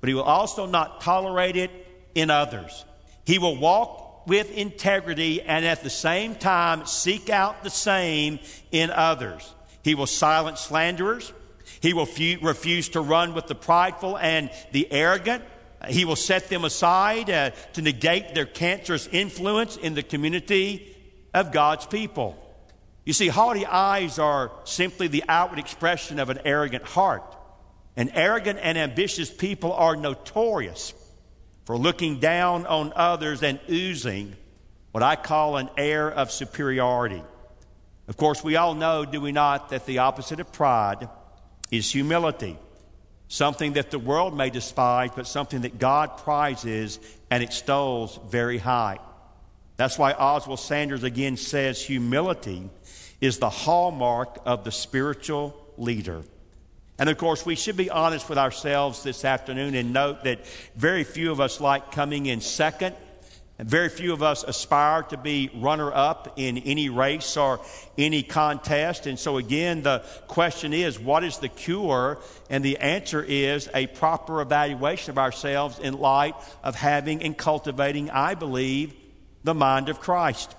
[0.00, 1.70] but he will also not tolerate it
[2.14, 2.86] in others.
[3.26, 8.40] He will walk with integrity and at the same time seek out the same
[8.72, 9.54] in others.
[9.84, 11.30] He will silence slanderers.
[11.80, 12.08] He will
[12.40, 15.44] refuse to run with the prideful and the arrogant.
[15.88, 20.96] He will set them aside uh, to negate their cancerous influence in the community
[21.34, 22.42] of God's people.
[23.04, 27.36] You see, haughty eyes are simply the outward expression of an arrogant heart.
[27.96, 30.92] And arrogant and ambitious people are notorious
[31.64, 34.36] for looking down on others and oozing
[34.92, 37.22] what I call an air of superiority.
[38.08, 41.08] Of course, we all know, do we not, that the opposite of pride
[41.70, 42.58] is humility.
[43.28, 48.98] Something that the world may despise, but something that God prizes and extols very high.
[49.76, 52.70] That's why Oswald Sanders again says humility
[53.20, 56.22] is the hallmark of the spiritual leader.
[56.98, 61.04] And of course, we should be honest with ourselves this afternoon and note that very
[61.04, 62.96] few of us like coming in second.
[63.58, 67.60] Very few of us aspire to be runner up in any race or
[67.96, 69.06] any contest.
[69.06, 72.18] And so, again, the question is what is the cure?
[72.50, 78.10] And the answer is a proper evaluation of ourselves in light of having and cultivating,
[78.10, 78.92] I believe,
[79.42, 80.54] the mind of Christ.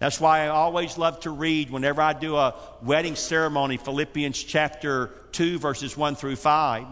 [0.00, 5.10] That's why I always love to read whenever I do a wedding ceremony, Philippians chapter
[5.32, 6.86] 2, verses 1 through 5.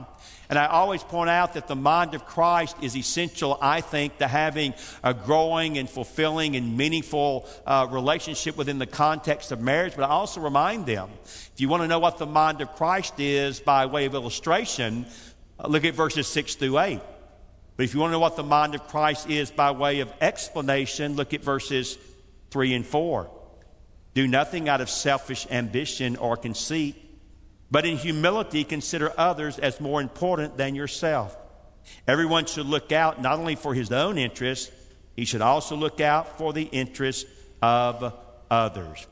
[0.51, 4.27] And I always point out that the mind of Christ is essential, I think, to
[4.27, 4.73] having
[5.05, 9.95] a growing and fulfilling and meaningful uh, relationship within the context of marriage.
[9.95, 13.21] But I also remind them if you want to know what the mind of Christ
[13.21, 15.05] is by way of illustration,
[15.59, 17.01] uh, look at verses 6 through 8.
[17.77, 20.11] But if you want to know what the mind of Christ is by way of
[20.21, 21.99] explanation, look at verses
[22.51, 23.31] 3 and 4.
[24.15, 26.97] Do nothing out of selfish ambition or conceit,
[27.71, 31.37] but in humility consider others as more important than yourself.
[32.07, 34.73] Everyone should look out not only for his own interest,
[35.17, 37.27] he should also look out for the interest
[37.61, 38.15] of
[38.51, 39.07] others.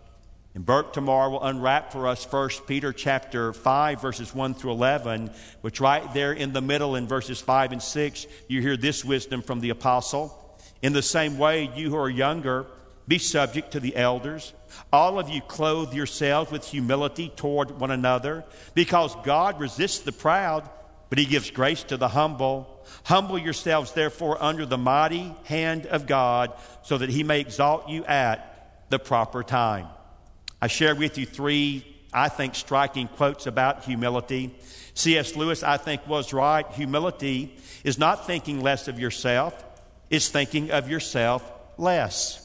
[0.55, 5.31] And Burke tomorrow will unwrap for us 1 Peter chapter 5, verses 1 through 11,
[5.61, 9.43] which right there in the middle in verses 5 and 6, you hear this wisdom
[9.43, 10.59] from the apostle.
[10.81, 12.67] In the same way, you who are younger,
[13.07, 14.55] be subject to the elders.
[14.93, 20.69] All of you clothe yourselves with humility toward one another, because God resists the proud,
[21.09, 22.85] but he gives grace to the humble.
[23.05, 28.05] Humble yourselves, therefore, under the mighty hand of God, so that he may exalt you
[28.05, 29.87] at the proper time.
[30.61, 34.57] I shared with you three, I think, striking quotes about humility.
[34.95, 35.37] C.S.
[35.37, 36.67] Lewis, I think, was right.
[36.73, 39.65] Humility is not thinking less of yourself,
[40.09, 42.43] it's thinking of yourself less.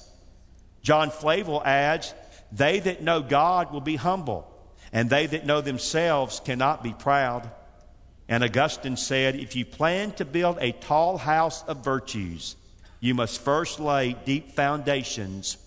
[0.81, 2.13] John Flavel adds,
[2.51, 4.47] They that know God will be humble,
[4.91, 7.49] and they that know themselves cannot be proud.
[8.27, 12.55] And Augustine said, If you plan to build a tall house of virtues,
[12.99, 15.57] you must first lay deep foundations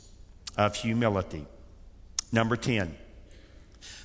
[0.57, 1.47] of humility.
[2.33, 2.95] Number 10.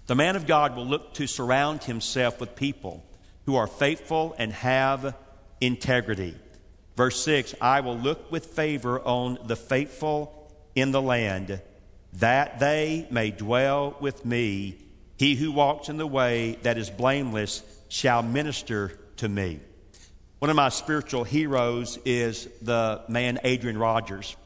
[0.07, 3.05] The man of God will look to surround himself with people
[3.45, 5.15] who are faithful and have
[5.61, 6.35] integrity.
[6.95, 11.61] Verse 6 I will look with favor on the faithful in the land,
[12.13, 14.77] that they may dwell with me.
[15.17, 19.59] He who walks in the way that is blameless shall minister to me.
[20.39, 24.37] One of my spiritual heroes is the man Adrian Rogers.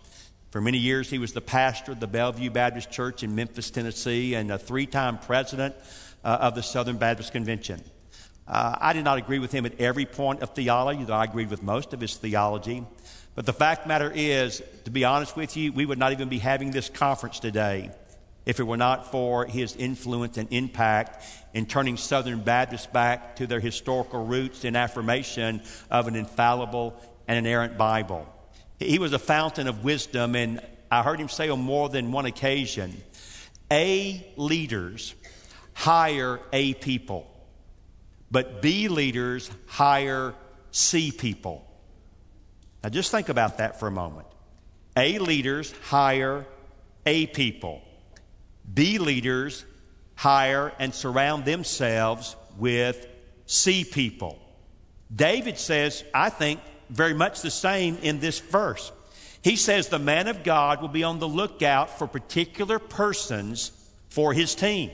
[0.49, 4.35] For many years, he was the pastor of the Bellevue Baptist Church in Memphis, Tennessee,
[4.35, 5.75] and a three time president
[6.23, 7.81] uh, of the Southern Baptist Convention.
[8.47, 11.49] Uh, I did not agree with him at every point of theology, though I agreed
[11.49, 12.83] with most of his theology.
[13.35, 16.39] But the fact matter is, to be honest with you, we would not even be
[16.39, 17.91] having this conference today
[18.45, 21.23] if it were not for his influence and impact
[21.53, 27.37] in turning Southern Baptists back to their historical roots in affirmation of an infallible and
[27.37, 28.27] inerrant Bible.
[28.79, 30.59] He was a fountain of wisdom, and
[30.91, 33.01] I heard him say on more than one occasion
[33.71, 35.15] A leaders
[35.73, 37.27] hire A people,
[38.29, 40.35] but B leaders hire
[40.71, 41.65] C people.
[42.83, 44.27] Now just think about that for a moment.
[44.95, 46.45] A leaders hire
[47.05, 47.81] A people
[48.71, 49.65] B leaders
[50.15, 53.07] hire and surround themselves with
[53.45, 54.39] C people.
[55.13, 56.59] David says, I think,
[56.89, 58.91] very much the same in this verse.
[59.41, 63.71] He says the man of God will be on the lookout for particular persons
[64.09, 64.91] for his team.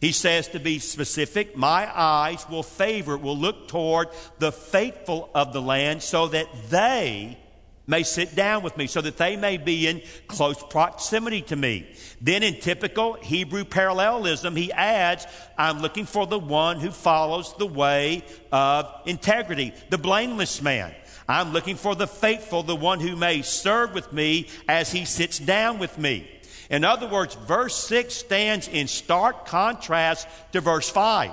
[0.00, 4.08] He says to be specific, my eyes will favor, will look toward
[4.38, 7.38] the faithful of the land so that they
[7.86, 11.86] may sit down with me so that they may be in close proximity to me.
[12.20, 15.26] Then, in typical Hebrew parallelism, he adds,
[15.58, 20.94] I'm looking for the one who follows the way of integrity, the blameless man.
[21.28, 25.38] I'm looking for the faithful, the one who may serve with me as he sits
[25.38, 26.28] down with me.
[26.72, 31.30] In other words, verse 6 stands in stark contrast to verse 5.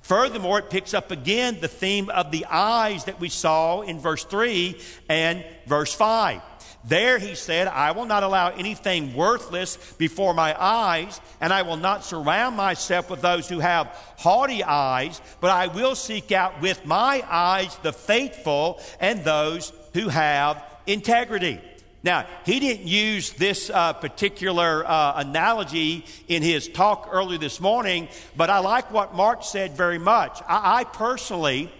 [0.00, 4.24] Furthermore, it picks up again the theme of the eyes that we saw in verse
[4.24, 4.80] 3
[5.10, 6.40] and verse 5.
[6.84, 11.76] There he said, I will not allow anything worthless before my eyes, and I will
[11.76, 16.86] not surround myself with those who have haughty eyes, but I will seek out with
[16.86, 21.60] my eyes the faithful and those who have integrity.
[22.04, 28.08] Now, he didn't use this uh, particular uh, analogy in his talk earlier this morning,
[28.36, 30.40] but I like what Mark said very much.
[30.48, 31.72] I, I personally,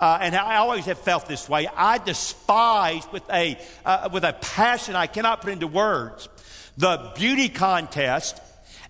[0.00, 4.32] uh, and I always have felt this way, I despise with a, uh, with a
[4.32, 6.28] passion I cannot put into words
[6.78, 8.40] the beauty contest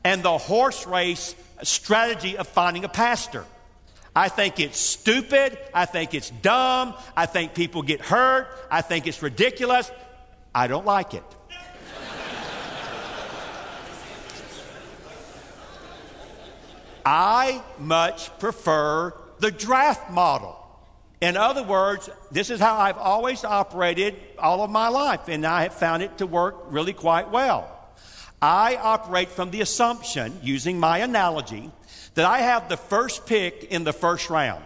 [0.04, 3.44] and the horse race strategy of finding a pastor.
[4.14, 5.58] I think it's stupid.
[5.74, 6.94] I think it's dumb.
[7.16, 8.48] I think people get hurt.
[8.70, 9.90] I think it's ridiculous.
[10.56, 11.22] I don't like it.
[17.04, 20.56] I much prefer the draft model.
[21.20, 25.64] In other words, this is how I've always operated all of my life, and I
[25.64, 27.70] have found it to work really quite well.
[28.40, 31.70] I operate from the assumption, using my analogy,
[32.14, 34.64] that I have the first pick in the first round.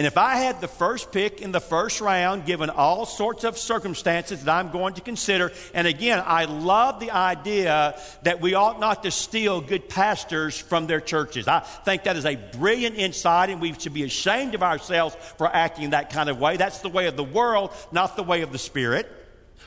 [0.00, 3.58] And if I had the first pick in the first round, given all sorts of
[3.58, 8.80] circumstances that I'm going to consider, and again, I love the idea that we ought
[8.80, 11.46] not to steal good pastors from their churches.
[11.46, 15.54] I think that is a brilliant insight, and we should be ashamed of ourselves for
[15.54, 16.56] acting that kind of way.
[16.56, 19.06] That's the way of the world, not the way of the Spirit.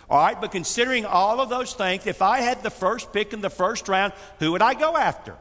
[0.09, 3.41] All right, but considering all of those things, if I had the first pick in
[3.41, 5.35] the first round, who would I go after?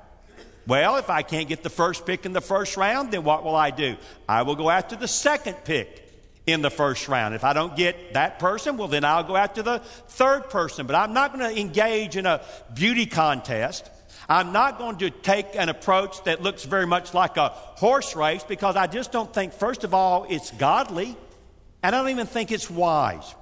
[0.67, 3.57] Well, if I can't get the first pick in the first round, then what will
[3.57, 3.97] I do?
[4.29, 5.99] I will go after the second pick
[6.47, 7.35] in the first round.
[7.35, 10.87] If I don't get that person, well, then I'll go after the third person.
[10.87, 12.43] But I'm not going to engage in a
[12.75, 13.89] beauty contest.
[14.29, 18.45] I'm not going to take an approach that looks very much like a horse race
[18.45, 21.17] because I just don't think, first of all, it's godly,
[21.83, 23.35] and I don't even think it's wise.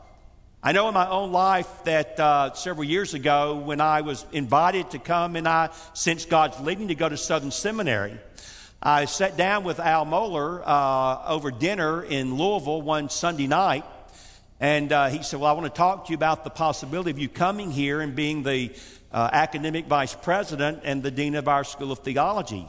[0.63, 4.91] I know in my own life that uh, several years ago, when I was invited
[4.91, 8.19] to come and I sensed God's leading to go to Southern Seminary,
[8.83, 13.87] I sat down with Al Mohler uh, over dinner in Louisville one Sunday night.
[14.61, 17.19] And uh, he said, Well, I want to talk to you about the possibility of
[17.19, 18.71] you coming here and being the
[19.13, 22.69] uh, academic vice president and the dean of our School of Theology.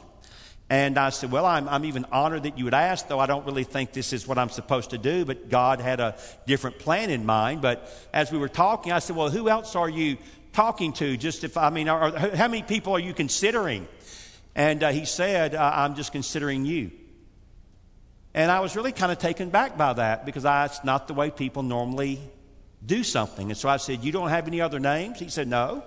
[0.72, 3.44] And I said, Well, I'm, I'm even honored that you would ask, though I don't
[3.44, 6.16] really think this is what I'm supposed to do, but God had a
[6.46, 7.60] different plan in mind.
[7.60, 10.16] But as we were talking, I said, Well, who else are you
[10.54, 11.18] talking to?
[11.18, 13.86] Just if, I mean, are, how many people are you considering?
[14.54, 16.90] And uh, he said, uh, I'm just considering you.
[18.32, 21.12] And I was really kind of taken back by that because I, it's not the
[21.12, 22.18] way people normally
[22.86, 23.50] do something.
[23.50, 25.18] And so I said, You don't have any other names?
[25.18, 25.84] He said, No.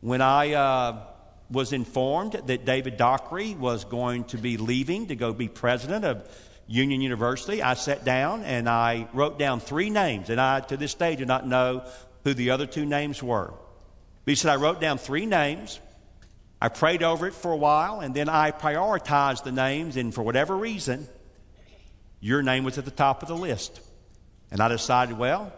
[0.00, 0.54] When I.
[0.54, 1.02] Uh,
[1.50, 6.28] was informed that David Dockery was going to be leaving to go be president of
[6.68, 7.60] Union University.
[7.62, 11.24] I sat down and I wrote down three names, and I, to this day, do
[11.24, 11.84] not know
[12.22, 13.52] who the other two names were.
[14.24, 15.80] But he said, I wrote down three names.
[16.62, 20.22] I prayed over it for a while, and then I prioritized the names, and for
[20.22, 21.08] whatever reason,
[22.20, 23.80] your name was at the top of the list.
[24.52, 25.52] And I decided, well,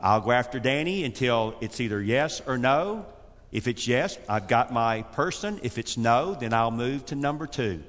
[0.00, 3.06] I'll go after Danny until it's either yes or no.
[3.56, 5.60] If it's yes, I've got my person.
[5.62, 7.82] If it's no, then I'll move to number two.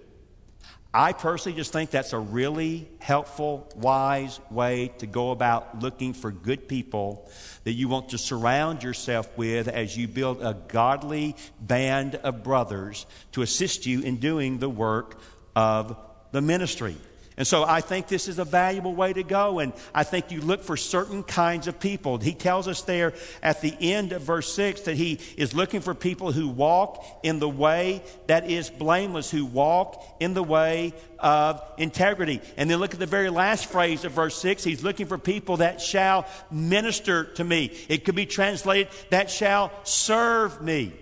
[0.94, 6.32] I personally just think that's a really helpful, wise way to go about looking for
[6.32, 7.30] good people
[7.66, 13.06] that you want to surround yourself with as you build a godly band of brothers
[13.34, 15.20] to assist you in doing the work
[15.54, 15.98] of
[16.32, 16.96] the ministry.
[17.38, 19.60] And so I think this is a valuable way to go.
[19.60, 22.18] And I think you look for certain kinds of people.
[22.18, 23.14] He tells us there
[23.44, 27.38] at the end of verse 6 that he is looking for people who walk in
[27.38, 32.42] the way that is blameless, who walk in the way of integrity.
[32.58, 34.64] And then look at the very last phrase of verse 6.
[34.64, 37.72] He's looking for people that shall minister to me.
[37.88, 40.94] It could be translated, that shall serve me.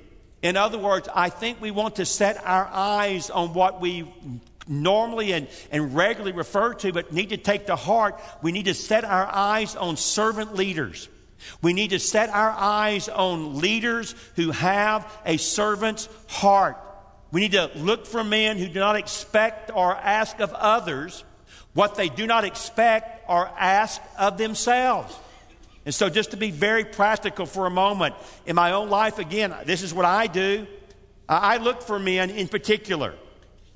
[0.42, 4.04] In other words, I think we want to set our eyes on what we
[4.68, 8.20] normally and, and regularly refer to, but need to take to heart.
[8.42, 11.10] We need to set our eyes on servant leaders.
[11.62, 16.78] We need to set our eyes on leaders who have a servant's heart.
[17.32, 21.24] We need to look for men who do not expect or ask of others
[21.74, 25.14] what they do not expect or ask of themselves.
[25.86, 28.16] And so, just to be very practical for a moment,
[28.48, 30.66] in my own life, again, this is what I do.
[31.30, 33.14] I look for men in particular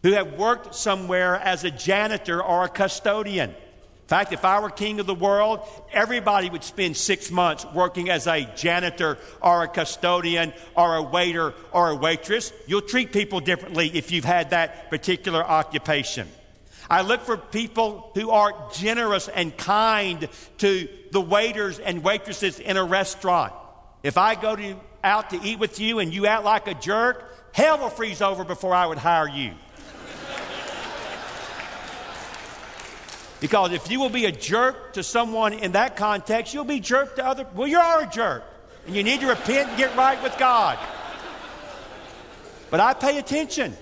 [0.04, 3.50] who have worked somewhere as a janitor or a custodian.
[3.52, 5.60] In fact, if I were king of the world,
[5.94, 11.54] everybody would spend six months working as a janitor or a custodian or a waiter
[11.72, 12.52] or a waitress.
[12.66, 16.28] You'll treat people differently if you've had that particular occupation.
[16.90, 20.28] I look for people who are generous and kind
[20.58, 23.54] to the waiters and waitresses in a restaurant.
[24.02, 27.54] If I go to, out to eat with you and you act like a jerk,
[27.54, 29.54] hell will freeze over before I would hire you.
[33.40, 37.16] Because if you will be a jerk to someone in that context, you'll be jerk
[37.16, 37.48] to other.
[37.54, 38.44] Well, you are a jerk.
[38.86, 40.78] And you need to repent and get right with God.
[42.70, 43.76] But I pay attention.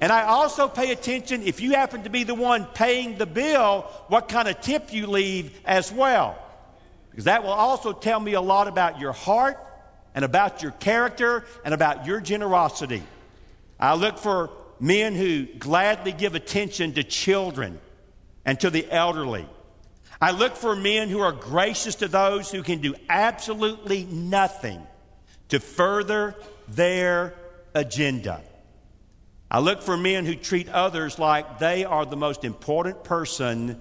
[0.00, 3.82] And I also pay attention if you happen to be the one paying the bill,
[4.08, 6.38] what kind of tip you leave as well.
[7.10, 9.58] Because that will also tell me a lot about your heart
[10.14, 13.02] and about your character and about your generosity.
[13.78, 17.80] I look for men who gladly give attention to children
[18.44, 19.46] and to the elderly.
[20.20, 24.86] I look for men who are gracious to those who can do absolutely nothing
[25.48, 26.34] to further
[26.68, 27.34] their
[27.74, 28.42] agenda.
[29.50, 33.80] I look for men who treat others like they are the most important person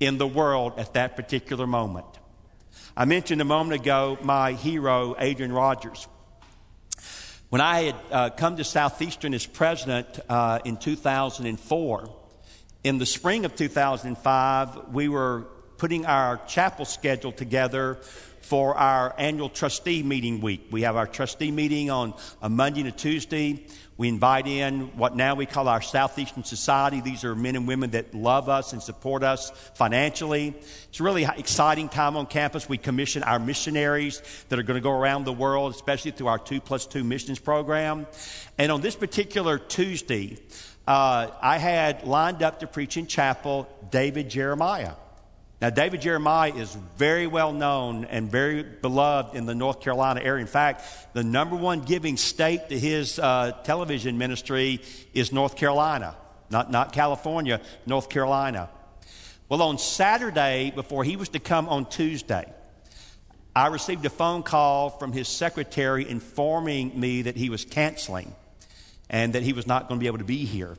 [0.00, 2.06] in the world at that particular moment.
[2.96, 6.06] I mentioned a moment ago my hero, Adrian Rogers.
[7.48, 12.21] When I had uh, come to Southeastern as president uh, in 2004,
[12.84, 17.98] in the spring of 2005, we were putting our chapel schedule together
[18.40, 20.66] for our annual trustee meeting week.
[20.70, 23.66] We have our trustee meeting on a Monday and a Tuesday.
[23.96, 27.00] We invite in what now we call our Southeastern Society.
[27.00, 30.54] These are men and women that love us and support us financially.
[30.88, 32.68] It's a really exciting time on campus.
[32.68, 36.38] We commission our missionaries that are going to go around the world, especially through our
[36.38, 38.08] 2 plus 2 missions program.
[38.58, 40.38] And on this particular Tuesday,
[40.86, 44.94] uh, I had lined up to preach in chapel David Jeremiah.
[45.60, 50.40] Now, David Jeremiah is very well known and very beloved in the North Carolina area.
[50.40, 54.80] In fact, the number one giving state to his uh, television ministry
[55.14, 56.16] is North Carolina,
[56.50, 58.70] not, not California, North Carolina.
[59.48, 62.52] Well, on Saturday, before he was to come on Tuesday,
[63.54, 68.34] I received a phone call from his secretary informing me that he was canceling
[69.12, 70.76] and that he was not going to be able to be here.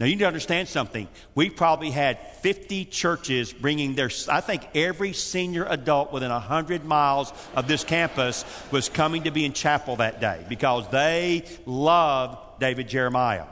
[0.00, 1.06] Now, you need to understand something.
[1.36, 7.32] We probably had 50 churches bringing their, I think every senior adult within 100 miles
[7.54, 12.88] of this campus was coming to be in chapel that day because they love David
[12.88, 13.44] Jeremiah.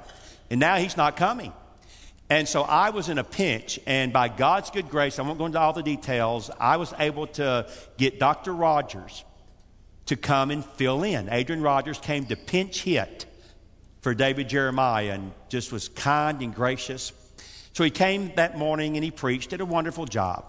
[0.50, 1.52] And now he's not coming.
[2.28, 5.46] And so I was in a pinch, and by God's good grace, I won't go
[5.46, 7.68] into all the details, I was able to
[7.98, 8.52] get Dr.
[8.52, 9.24] Rogers
[10.06, 11.28] to come and fill in.
[11.28, 13.26] Adrian Rogers came to pinch hit
[14.02, 17.12] for David Jeremiah and just was kind and gracious.
[17.72, 20.44] So he came that morning and he preached, did a wonderful job.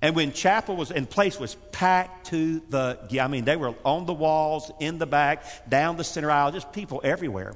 [0.00, 4.06] And when chapel was in place was packed to the I mean they were on
[4.06, 7.54] the walls, in the back, down the center aisle, just people everywhere.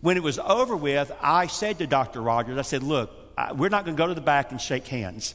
[0.00, 2.22] When it was over with, I said to Dr.
[2.22, 3.10] Rogers, I said, "Look,
[3.54, 5.34] we're not going to go to the back and shake hands."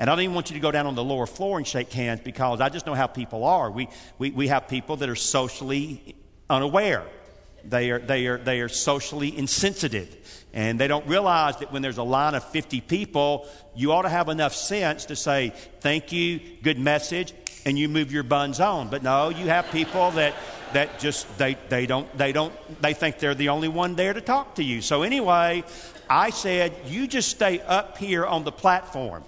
[0.00, 1.92] And I don't even want you to go down on the lower floor and shake
[1.92, 3.70] hands because I just know how people are.
[3.70, 3.88] We,
[4.18, 6.14] we, we have people that are socially
[6.48, 7.04] unaware
[7.68, 10.16] They are, they are, they are socially insensitive.
[10.54, 13.46] And they don't realize that when there's a line of 50 people,
[13.76, 17.34] you ought to have enough sense to say, thank you, good message,
[17.66, 18.88] and you move your buns on.
[18.88, 20.34] But no, you have people that,
[20.72, 24.20] that just, they, they don't, they don't, they think they're the only one there to
[24.20, 24.80] talk to you.
[24.80, 25.64] So anyway,
[26.08, 29.24] I said, you just stay up here on the platform.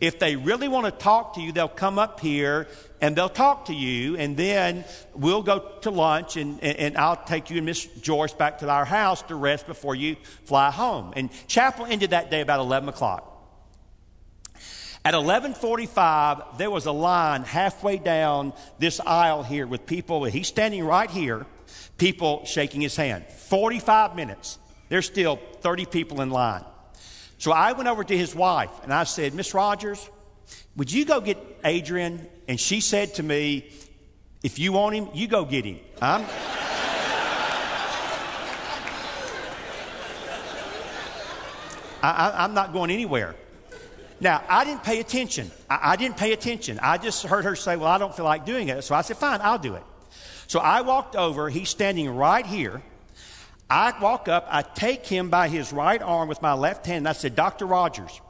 [0.00, 2.68] If they really want to talk to you, they'll come up here
[3.00, 4.84] and they'll talk to you, and then
[5.14, 8.68] we'll go to lunch, and, and, and, I'll take you and Miss Joyce back to
[8.68, 11.12] our house to rest before you fly home.
[11.14, 13.38] And chapel ended that day about 11 o'clock.
[15.04, 20.24] At 11:45, there was a line halfway down this aisle here with people.
[20.24, 21.46] He's standing right here,
[21.98, 23.24] people shaking his hand.
[23.26, 24.58] 45 minutes.
[24.88, 26.64] There's still 30 people in line.
[27.38, 30.10] So I went over to his wife and I said, Miss Rogers,
[30.76, 32.28] would you go get Adrian?
[32.48, 33.70] And she said to me,
[34.42, 35.78] If you want him, you go get him.
[36.02, 36.24] I'm.
[42.00, 43.34] I, am not going anywhere.
[44.20, 45.50] Now, I didn't pay attention.
[45.68, 46.78] I, I, didn't pay attention.
[46.80, 48.82] I just heard her say, Well, I don't feel like doing it.
[48.82, 49.82] So I said, Fine, I'll do it.
[50.46, 51.50] So I walked over.
[51.50, 52.82] He's standing right here.
[53.70, 57.08] I walk up, I take him by his right arm with my left hand, and
[57.08, 57.66] I said, Dr.
[57.66, 58.20] Rogers.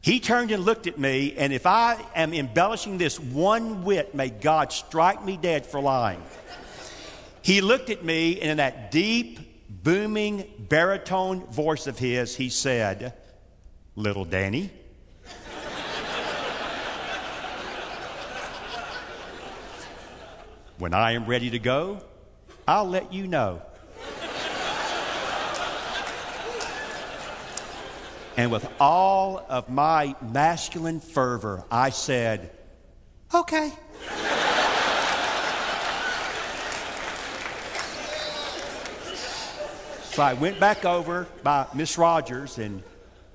[0.00, 4.30] He turned and looked at me, and if I am embellishing this one whit, may
[4.30, 6.20] God strike me dead for lying.
[7.42, 9.38] He looked at me, and in that deep,
[9.84, 13.14] booming, baritone voice of his, he said,
[13.94, 14.72] Little Danny.
[20.78, 22.02] when I am ready to go,
[22.66, 23.62] I'll let you know.
[28.36, 32.50] And with all of my masculine fervor, I said,
[33.34, 33.70] okay.
[40.12, 42.82] so I went back over by Miss Rogers and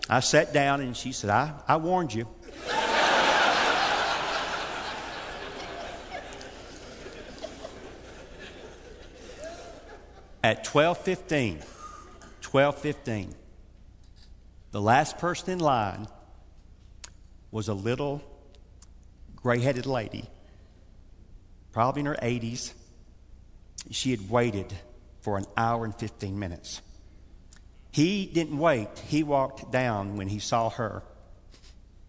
[0.09, 2.27] I sat down and she said, I, I warned you.
[10.43, 11.65] At 12:15,
[12.41, 13.33] 12:15,
[14.71, 16.07] the last person in line
[17.51, 18.21] was a little
[19.35, 20.25] gray headed lady,
[21.71, 22.73] probably in her 80s.
[23.91, 24.73] She had waited
[25.21, 26.81] for an hour and 15 minutes.
[27.91, 31.03] He didn't wait, he walked down when he saw her.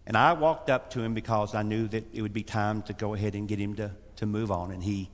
[0.05, 2.93] And I walked up to him because I knew that it would be time to
[2.93, 4.71] go ahead and get him to, to move on.
[4.71, 5.09] And he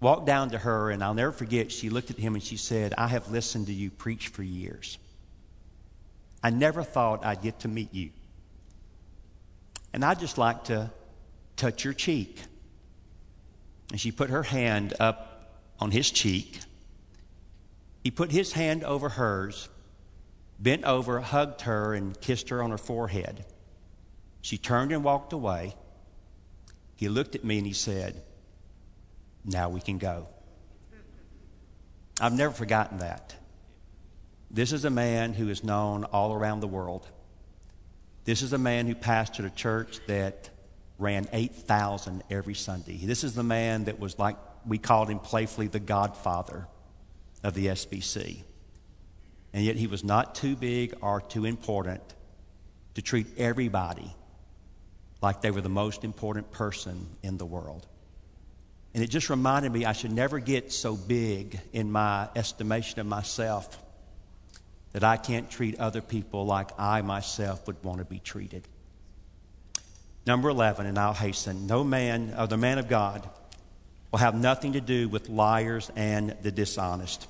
[0.00, 2.92] walked down to her, and I'll never forget, she looked at him and she said,
[2.98, 4.98] I have listened to you preach for years.
[6.44, 8.10] I never thought I'd get to meet you.
[9.94, 10.90] And I'd just like to
[11.56, 12.38] touch your cheek.
[13.90, 16.58] And she put her hand up on his cheek.
[18.02, 19.70] He put his hand over hers,
[20.58, 23.46] bent over, hugged her, and kissed her on her forehead.
[24.42, 25.74] She turned and walked away.
[26.94, 28.22] He looked at me and he said,
[29.46, 30.28] Now we can go.
[32.20, 33.34] I've never forgotten that.
[34.54, 37.08] This is a man who is known all around the world.
[38.24, 40.48] This is a man who pastored a church that
[40.96, 43.04] ran 8,000 every Sunday.
[43.04, 46.68] This is the man that was like, we called him playfully the godfather
[47.42, 48.44] of the SBC.
[49.52, 52.02] And yet he was not too big or too important
[52.94, 54.14] to treat everybody
[55.20, 57.88] like they were the most important person in the world.
[58.94, 63.06] And it just reminded me I should never get so big in my estimation of
[63.06, 63.80] myself
[64.94, 68.66] that I can't treat other people like I myself would want to be treated.
[70.24, 73.28] Number 11, and I'll hasten no man, or the man of God,
[74.12, 77.26] will have nothing to do with liars and the dishonest.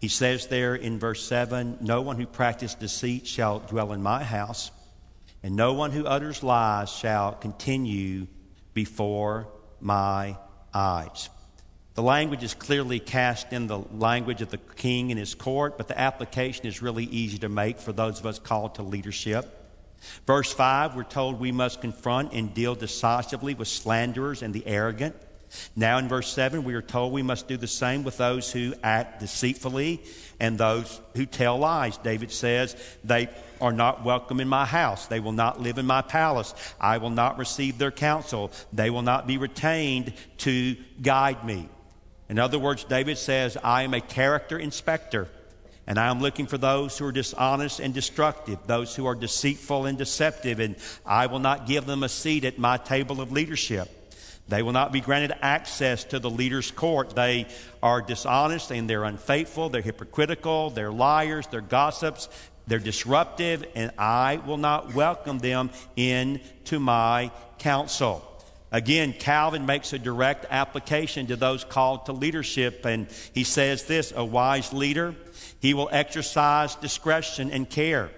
[0.00, 4.22] He says there in verse 7 No one who practices deceit shall dwell in my
[4.22, 4.70] house,
[5.42, 8.28] and no one who utters lies shall continue
[8.72, 9.48] before
[9.80, 10.36] my
[10.72, 11.28] eyes.
[12.00, 15.86] The language is clearly cast in the language of the king and his court, but
[15.86, 19.54] the application is really easy to make for those of us called to leadership.
[20.26, 25.14] Verse 5, we're told we must confront and deal decisively with slanderers and the arrogant.
[25.76, 28.72] Now in verse 7, we are told we must do the same with those who
[28.82, 30.02] act deceitfully
[30.40, 31.98] and those who tell lies.
[31.98, 33.28] David says, They
[33.60, 35.06] are not welcome in my house.
[35.06, 36.54] They will not live in my palace.
[36.80, 38.52] I will not receive their counsel.
[38.72, 41.68] They will not be retained to guide me.
[42.30, 45.26] In other words, David says, I am a character inspector,
[45.88, 49.86] and I am looking for those who are dishonest and destructive, those who are deceitful
[49.86, 53.88] and deceptive, and I will not give them a seat at my table of leadership.
[54.46, 57.16] They will not be granted access to the leader's court.
[57.16, 57.48] They
[57.82, 62.28] are dishonest and they're unfaithful, they're hypocritical, they're liars, they're gossips,
[62.68, 68.29] they're disruptive, and I will not welcome them into my council.
[68.72, 74.12] Again, Calvin makes a direct application to those called to leadership, and he says this
[74.14, 75.14] a wise leader,
[75.60, 78.10] he will exercise discretion and care,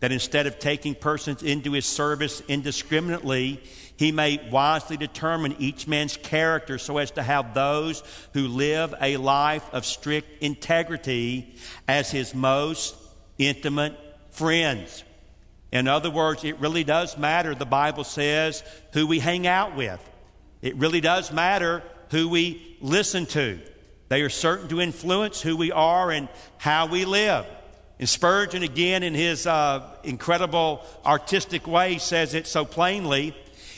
[0.00, 3.62] that instead of taking persons into his service indiscriminately,
[3.96, 9.16] he may wisely determine each man's character so as to have those who live a
[9.18, 11.54] life of strict integrity
[11.86, 12.96] as his most
[13.38, 13.96] intimate
[14.30, 15.04] friends.
[15.72, 18.62] In other words, it really does matter, the Bible says,
[18.92, 20.00] who we hang out with.
[20.60, 23.58] It really does matter who we listen to.
[24.08, 27.46] They are certain to influence who we are and how we live.
[27.98, 33.34] And Spurgeon, again, in his uh, incredible artistic way, says it so plainly.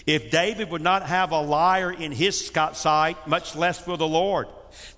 [0.06, 4.48] If David would not have a liar in his sight, much less will the Lord.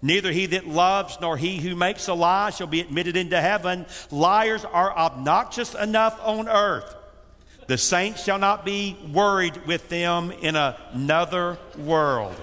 [0.03, 3.87] Neither he that loves nor he who makes a lie shall be admitted into heaven.
[4.11, 6.95] Liars are obnoxious enough on earth.
[7.66, 12.37] The saints shall not be worried with them in another world.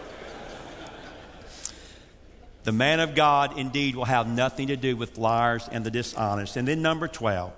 [2.64, 6.56] The man of God indeed will have nothing to do with liars and the dishonest.
[6.56, 7.52] And then, number 12,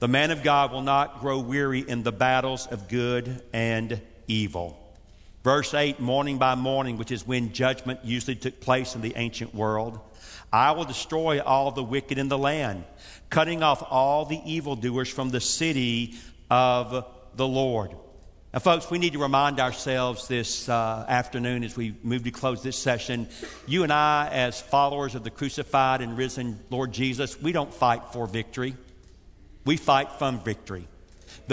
[0.00, 4.81] the man of God will not grow weary in the battles of good and evil.
[5.42, 9.52] Verse 8, morning by morning, which is when judgment usually took place in the ancient
[9.54, 9.98] world.
[10.52, 12.84] I will destroy all the wicked in the land,
[13.28, 16.14] cutting off all the evildoers from the city
[16.48, 17.90] of the Lord.
[18.52, 22.62] Now, folks, we need to remind ourselves this uh, afternoon as we move to close
[22.62, 23.28] this session.
[23.66, 28.02] You and I, as followers of the crucified and risen Lord Jesus, we don't fight
[28.12, 28.76] for victory,
[29.64, 30.86] we fight from victory.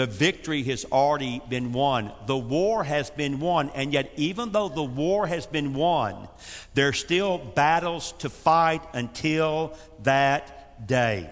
[0.00, 2.10] The victory has already been won.
[2.24, 3.68] The war has been won.
[3.74, 6.26] And yet, even though the war has been won,
[6.72, 11.28] there are still battles to fight until that day.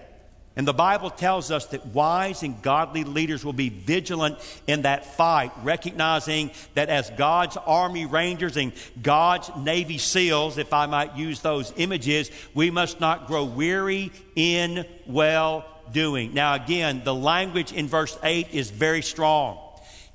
[0.55, 5.15] And the Bible tells us that wise and godly leaders will be vigilant in that
[5.15, 11.41] fight, recognizing that as God's Army Rangers and God's Navy SEALs, if I might use
[11.41, 16.33] those images, we must not grow weary in well doing.
[16.33, 19.57] Now, again, the language in verse 8 is very strong.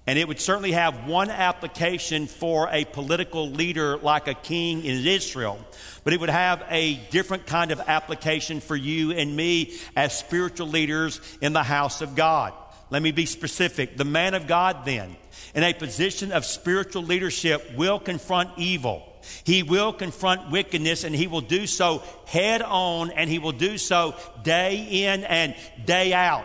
[0.06, 5.06] And it would certainly have one application for a political leader like a king in
[5.06, 5.58] Israel,
[6.04, 10.68] but it would have a different kind of application for you and me as spiritual
[10.68, 12.52] leaders in the house of God.
[12.90, 13.96] Let me be specific.
[13.96, 15.16] The man of God, then,
[15.54, 19.10] in a position of spiritual leadership, will confront evil.
[19.44, 23.78] He will confront wickedness and he will do so head on and he will do
[23.78, 25.54] so day in and
[25.84, 26.44] day out.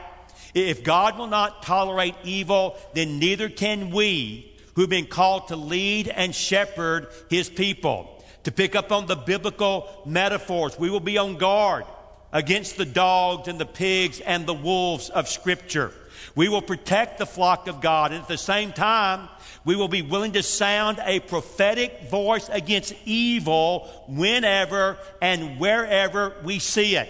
[0.53, 6.07] If God will not tolerate evil, then neither can we who've been called to lead
[6.07, 8.23] and shepherd his people.
[8.43, 11.85] To pick up on the biblical metaphors, we will be on guard
[12.31, 15.93] against the dogs and the pigs and the wolves of Scripture.
[16.39, 19.27] We will protect the flock of God, and at the same time,
[19.65, 26.59] we will be willing to sound a prophetic voice against evil whenever and wherever we
[26.59, 27.09] see it.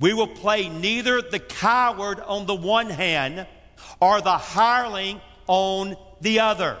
[0.00, 3.46] We will play neither the coward on the one hand
[4.00, 6.76] or the hireling on the other.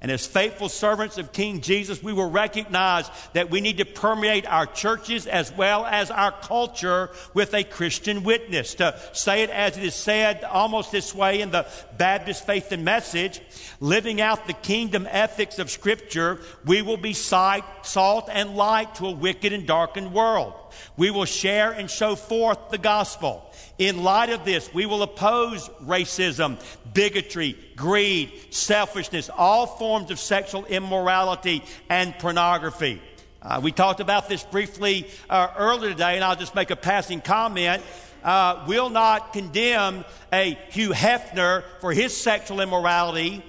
[0.00, 4.46] And as faithful servants of King Jesus, we will recognize that we need to permeate
[4.46, 8.74] our churches as well as our culture with a Christian witness.
[8.74, 12.84] To say it as it is said almost this way in the Baptist Faith and
[12.84, 13.40] Message,
[13.80, 19.06] living out the kingdom ethics of Scripture, we will be sight, salt and light to
[19.08, 20.54] a wicked and darkened world.
[20.96, 23.50] We will share and show forth the gospel.
[23.78, 26.60] In light of this, we will oppose racism,
[26.92, 33.00] bigotry, greed, selfishness, all forms of sexual immorality and pornography.
[33.40, 37.20] Uh, we talked about this briefly uh, earlier today, and I'll just make a passing
[37.20, 37.82] comment.
[38.24, 43.44] Uh, will not condemn a Hugh Hefner for his sexual immorality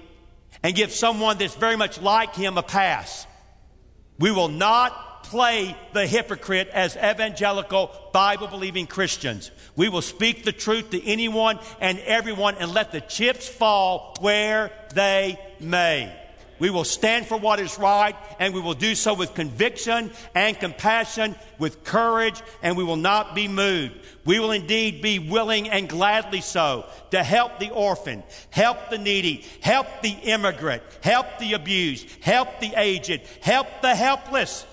[0.62, 3.26] and give someone that's very much like him a pass.
[4.18, 9.52] We will not play the hypocrite as evangelical, Bible believing Christians.
[9.76, 14.72] We will speak the truth to anyone and everyone and let the chips fall where
[14.92, 16.12] they may.
[16.58, 20.58] We will stand for what is right and we will do so with conviction and
[20.58, 23.94] compassion, with courage, and we will not be moved.
[24.24, 29.46] We will indeed be willing and gladly so to help the orphan, help the needy,
[29.60, 34.66] help the immigrant, help the abused, help the aged, help the helpless,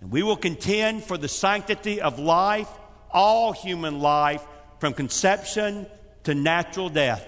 [0.00, 2.68] and we will contend for the sanctity of life,
[3.10, 4.44] all human life,
[4.78, 5.86] from conception
[6.24, 7.26] to natural death.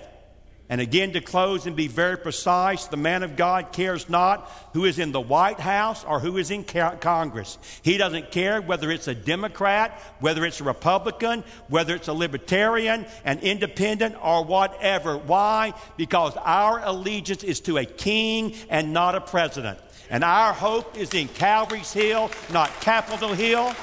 [0.69, 4.87] And again, to close and be very precise, the man of God cares not who
[4.87, 7.59] is in the White House or who is in Congress.
[7.83, 13.05] He doesn't care whether it's a Democrat, whether it's a Republican, whether it's a Libertarian,
[13.23, 15.19] an Independent, or whatever.
[15.19, 15.75] Why?
[15.99, 19.79] Because our allegiance is to a king and not a president.
[20.13, 23.75] And our hope is in Calvary's Hill, not Capitol Hill.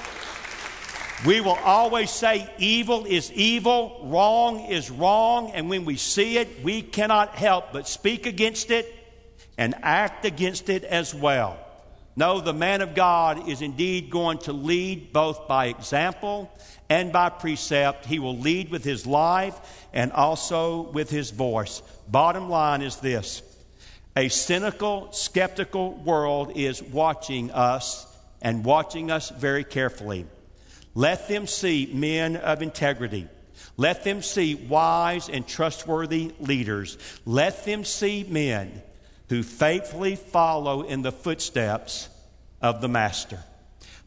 [1.26, 6.64] We will always say evil is evil, wrong is wrong, and when we see it,
[6.64, 8.96] we cannot help but speak against it
[9.58, 11.58] and act against it as well.
[12.16, 16.52] No, the man of God is indeed going to lead both by example
[16.90, 18.06] and by precept.
[18.06, 21.82] He will lead with his life and also with his voice.
[22.08, 23.42] Bottom line is this
[24.20, 28.06] a cynical, skeptical world is watching us
[28.42, 30.26] and watching us very carefully.
[30.94, 33.30] Let them see men of integrity.
[33.78, 36.98] Let them see wise and trustworthy leaders.
[37.26, 38.82] Let them see men
[39.30, 42.10] who faithfully follow in the footsteps
[42.62, 43.40] of the Master.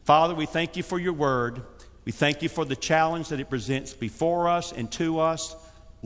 [0.03, 1.63] Father, we thank you for your word.
[2.05, 5.55] We thank you for the challenge that it presents before us and to us.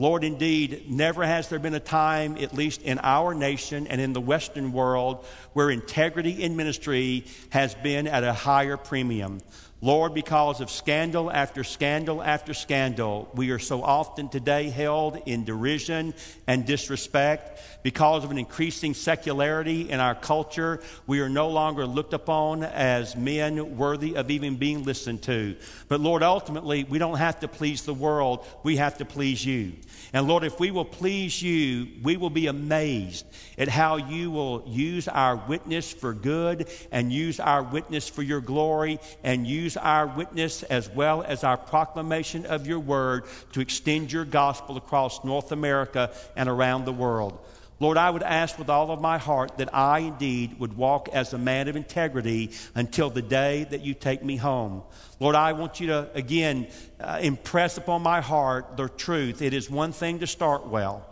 [0.00, 4.12] Lord, indeed, never has there been a time, at least in our nation and in
[4.12, 9.40] the Western world, where integrity in ministry has been at a higher premium.
[9.80, 15.44] Lord, because of scandal after scandal after scandal, we are so often today held in
[15.44, 16.14] derision
[16.48, 17.60] and disrespect.
[17.84, 23.14] Because of an increasing secularity in our culture, we are no longer looked upon as
[23.14, 25.54] men worthy of even being listened to.
[25.86, 29.74] But Lord, ultimately, we don't have to please the world, we have to please you.
[30.12, 33.26] And Lord, if we will please you, we will be amazed
[33.56, 38.40] at how you will use our witness for good and use our witness for your
[38.40, 43.60] glory and use use our witness as well as our proclamation of your word to
[43.60, 47.38] extend your gospel across North America and around the world.
[47.80, 51.34] Lord, I would ask with all of my heart that I indeed would walk as
[51.34, 54.84] a man of integrity until the day that you take me home.
[55.20, 59.42] Lord, I want you to again uh, impress upon my heart the truth.
[59.42, 61.06] It is one thing to start well,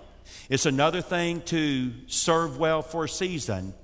[0.48, 3.74] it's another thing to serve well for a season,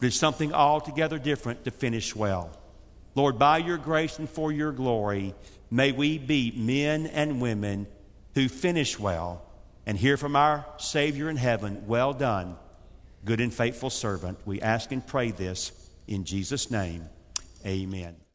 [0.00, 2.50] but it's something altogether different to finish well.
[3.16, 5.34] Lord, by your grace and for your glory,
[5.70, 7.86] may we be men and women
[8.34, 9.42] who finish well
[9.86, 12.56] and hear from our Savior in heaven, Well done,
[13.24, 14.38] good and faithful servant.
[14.44, 15.72] We ask and pray this
[16.06, 17.08] in Jesus' name.
[17.64, 18.25] Amen.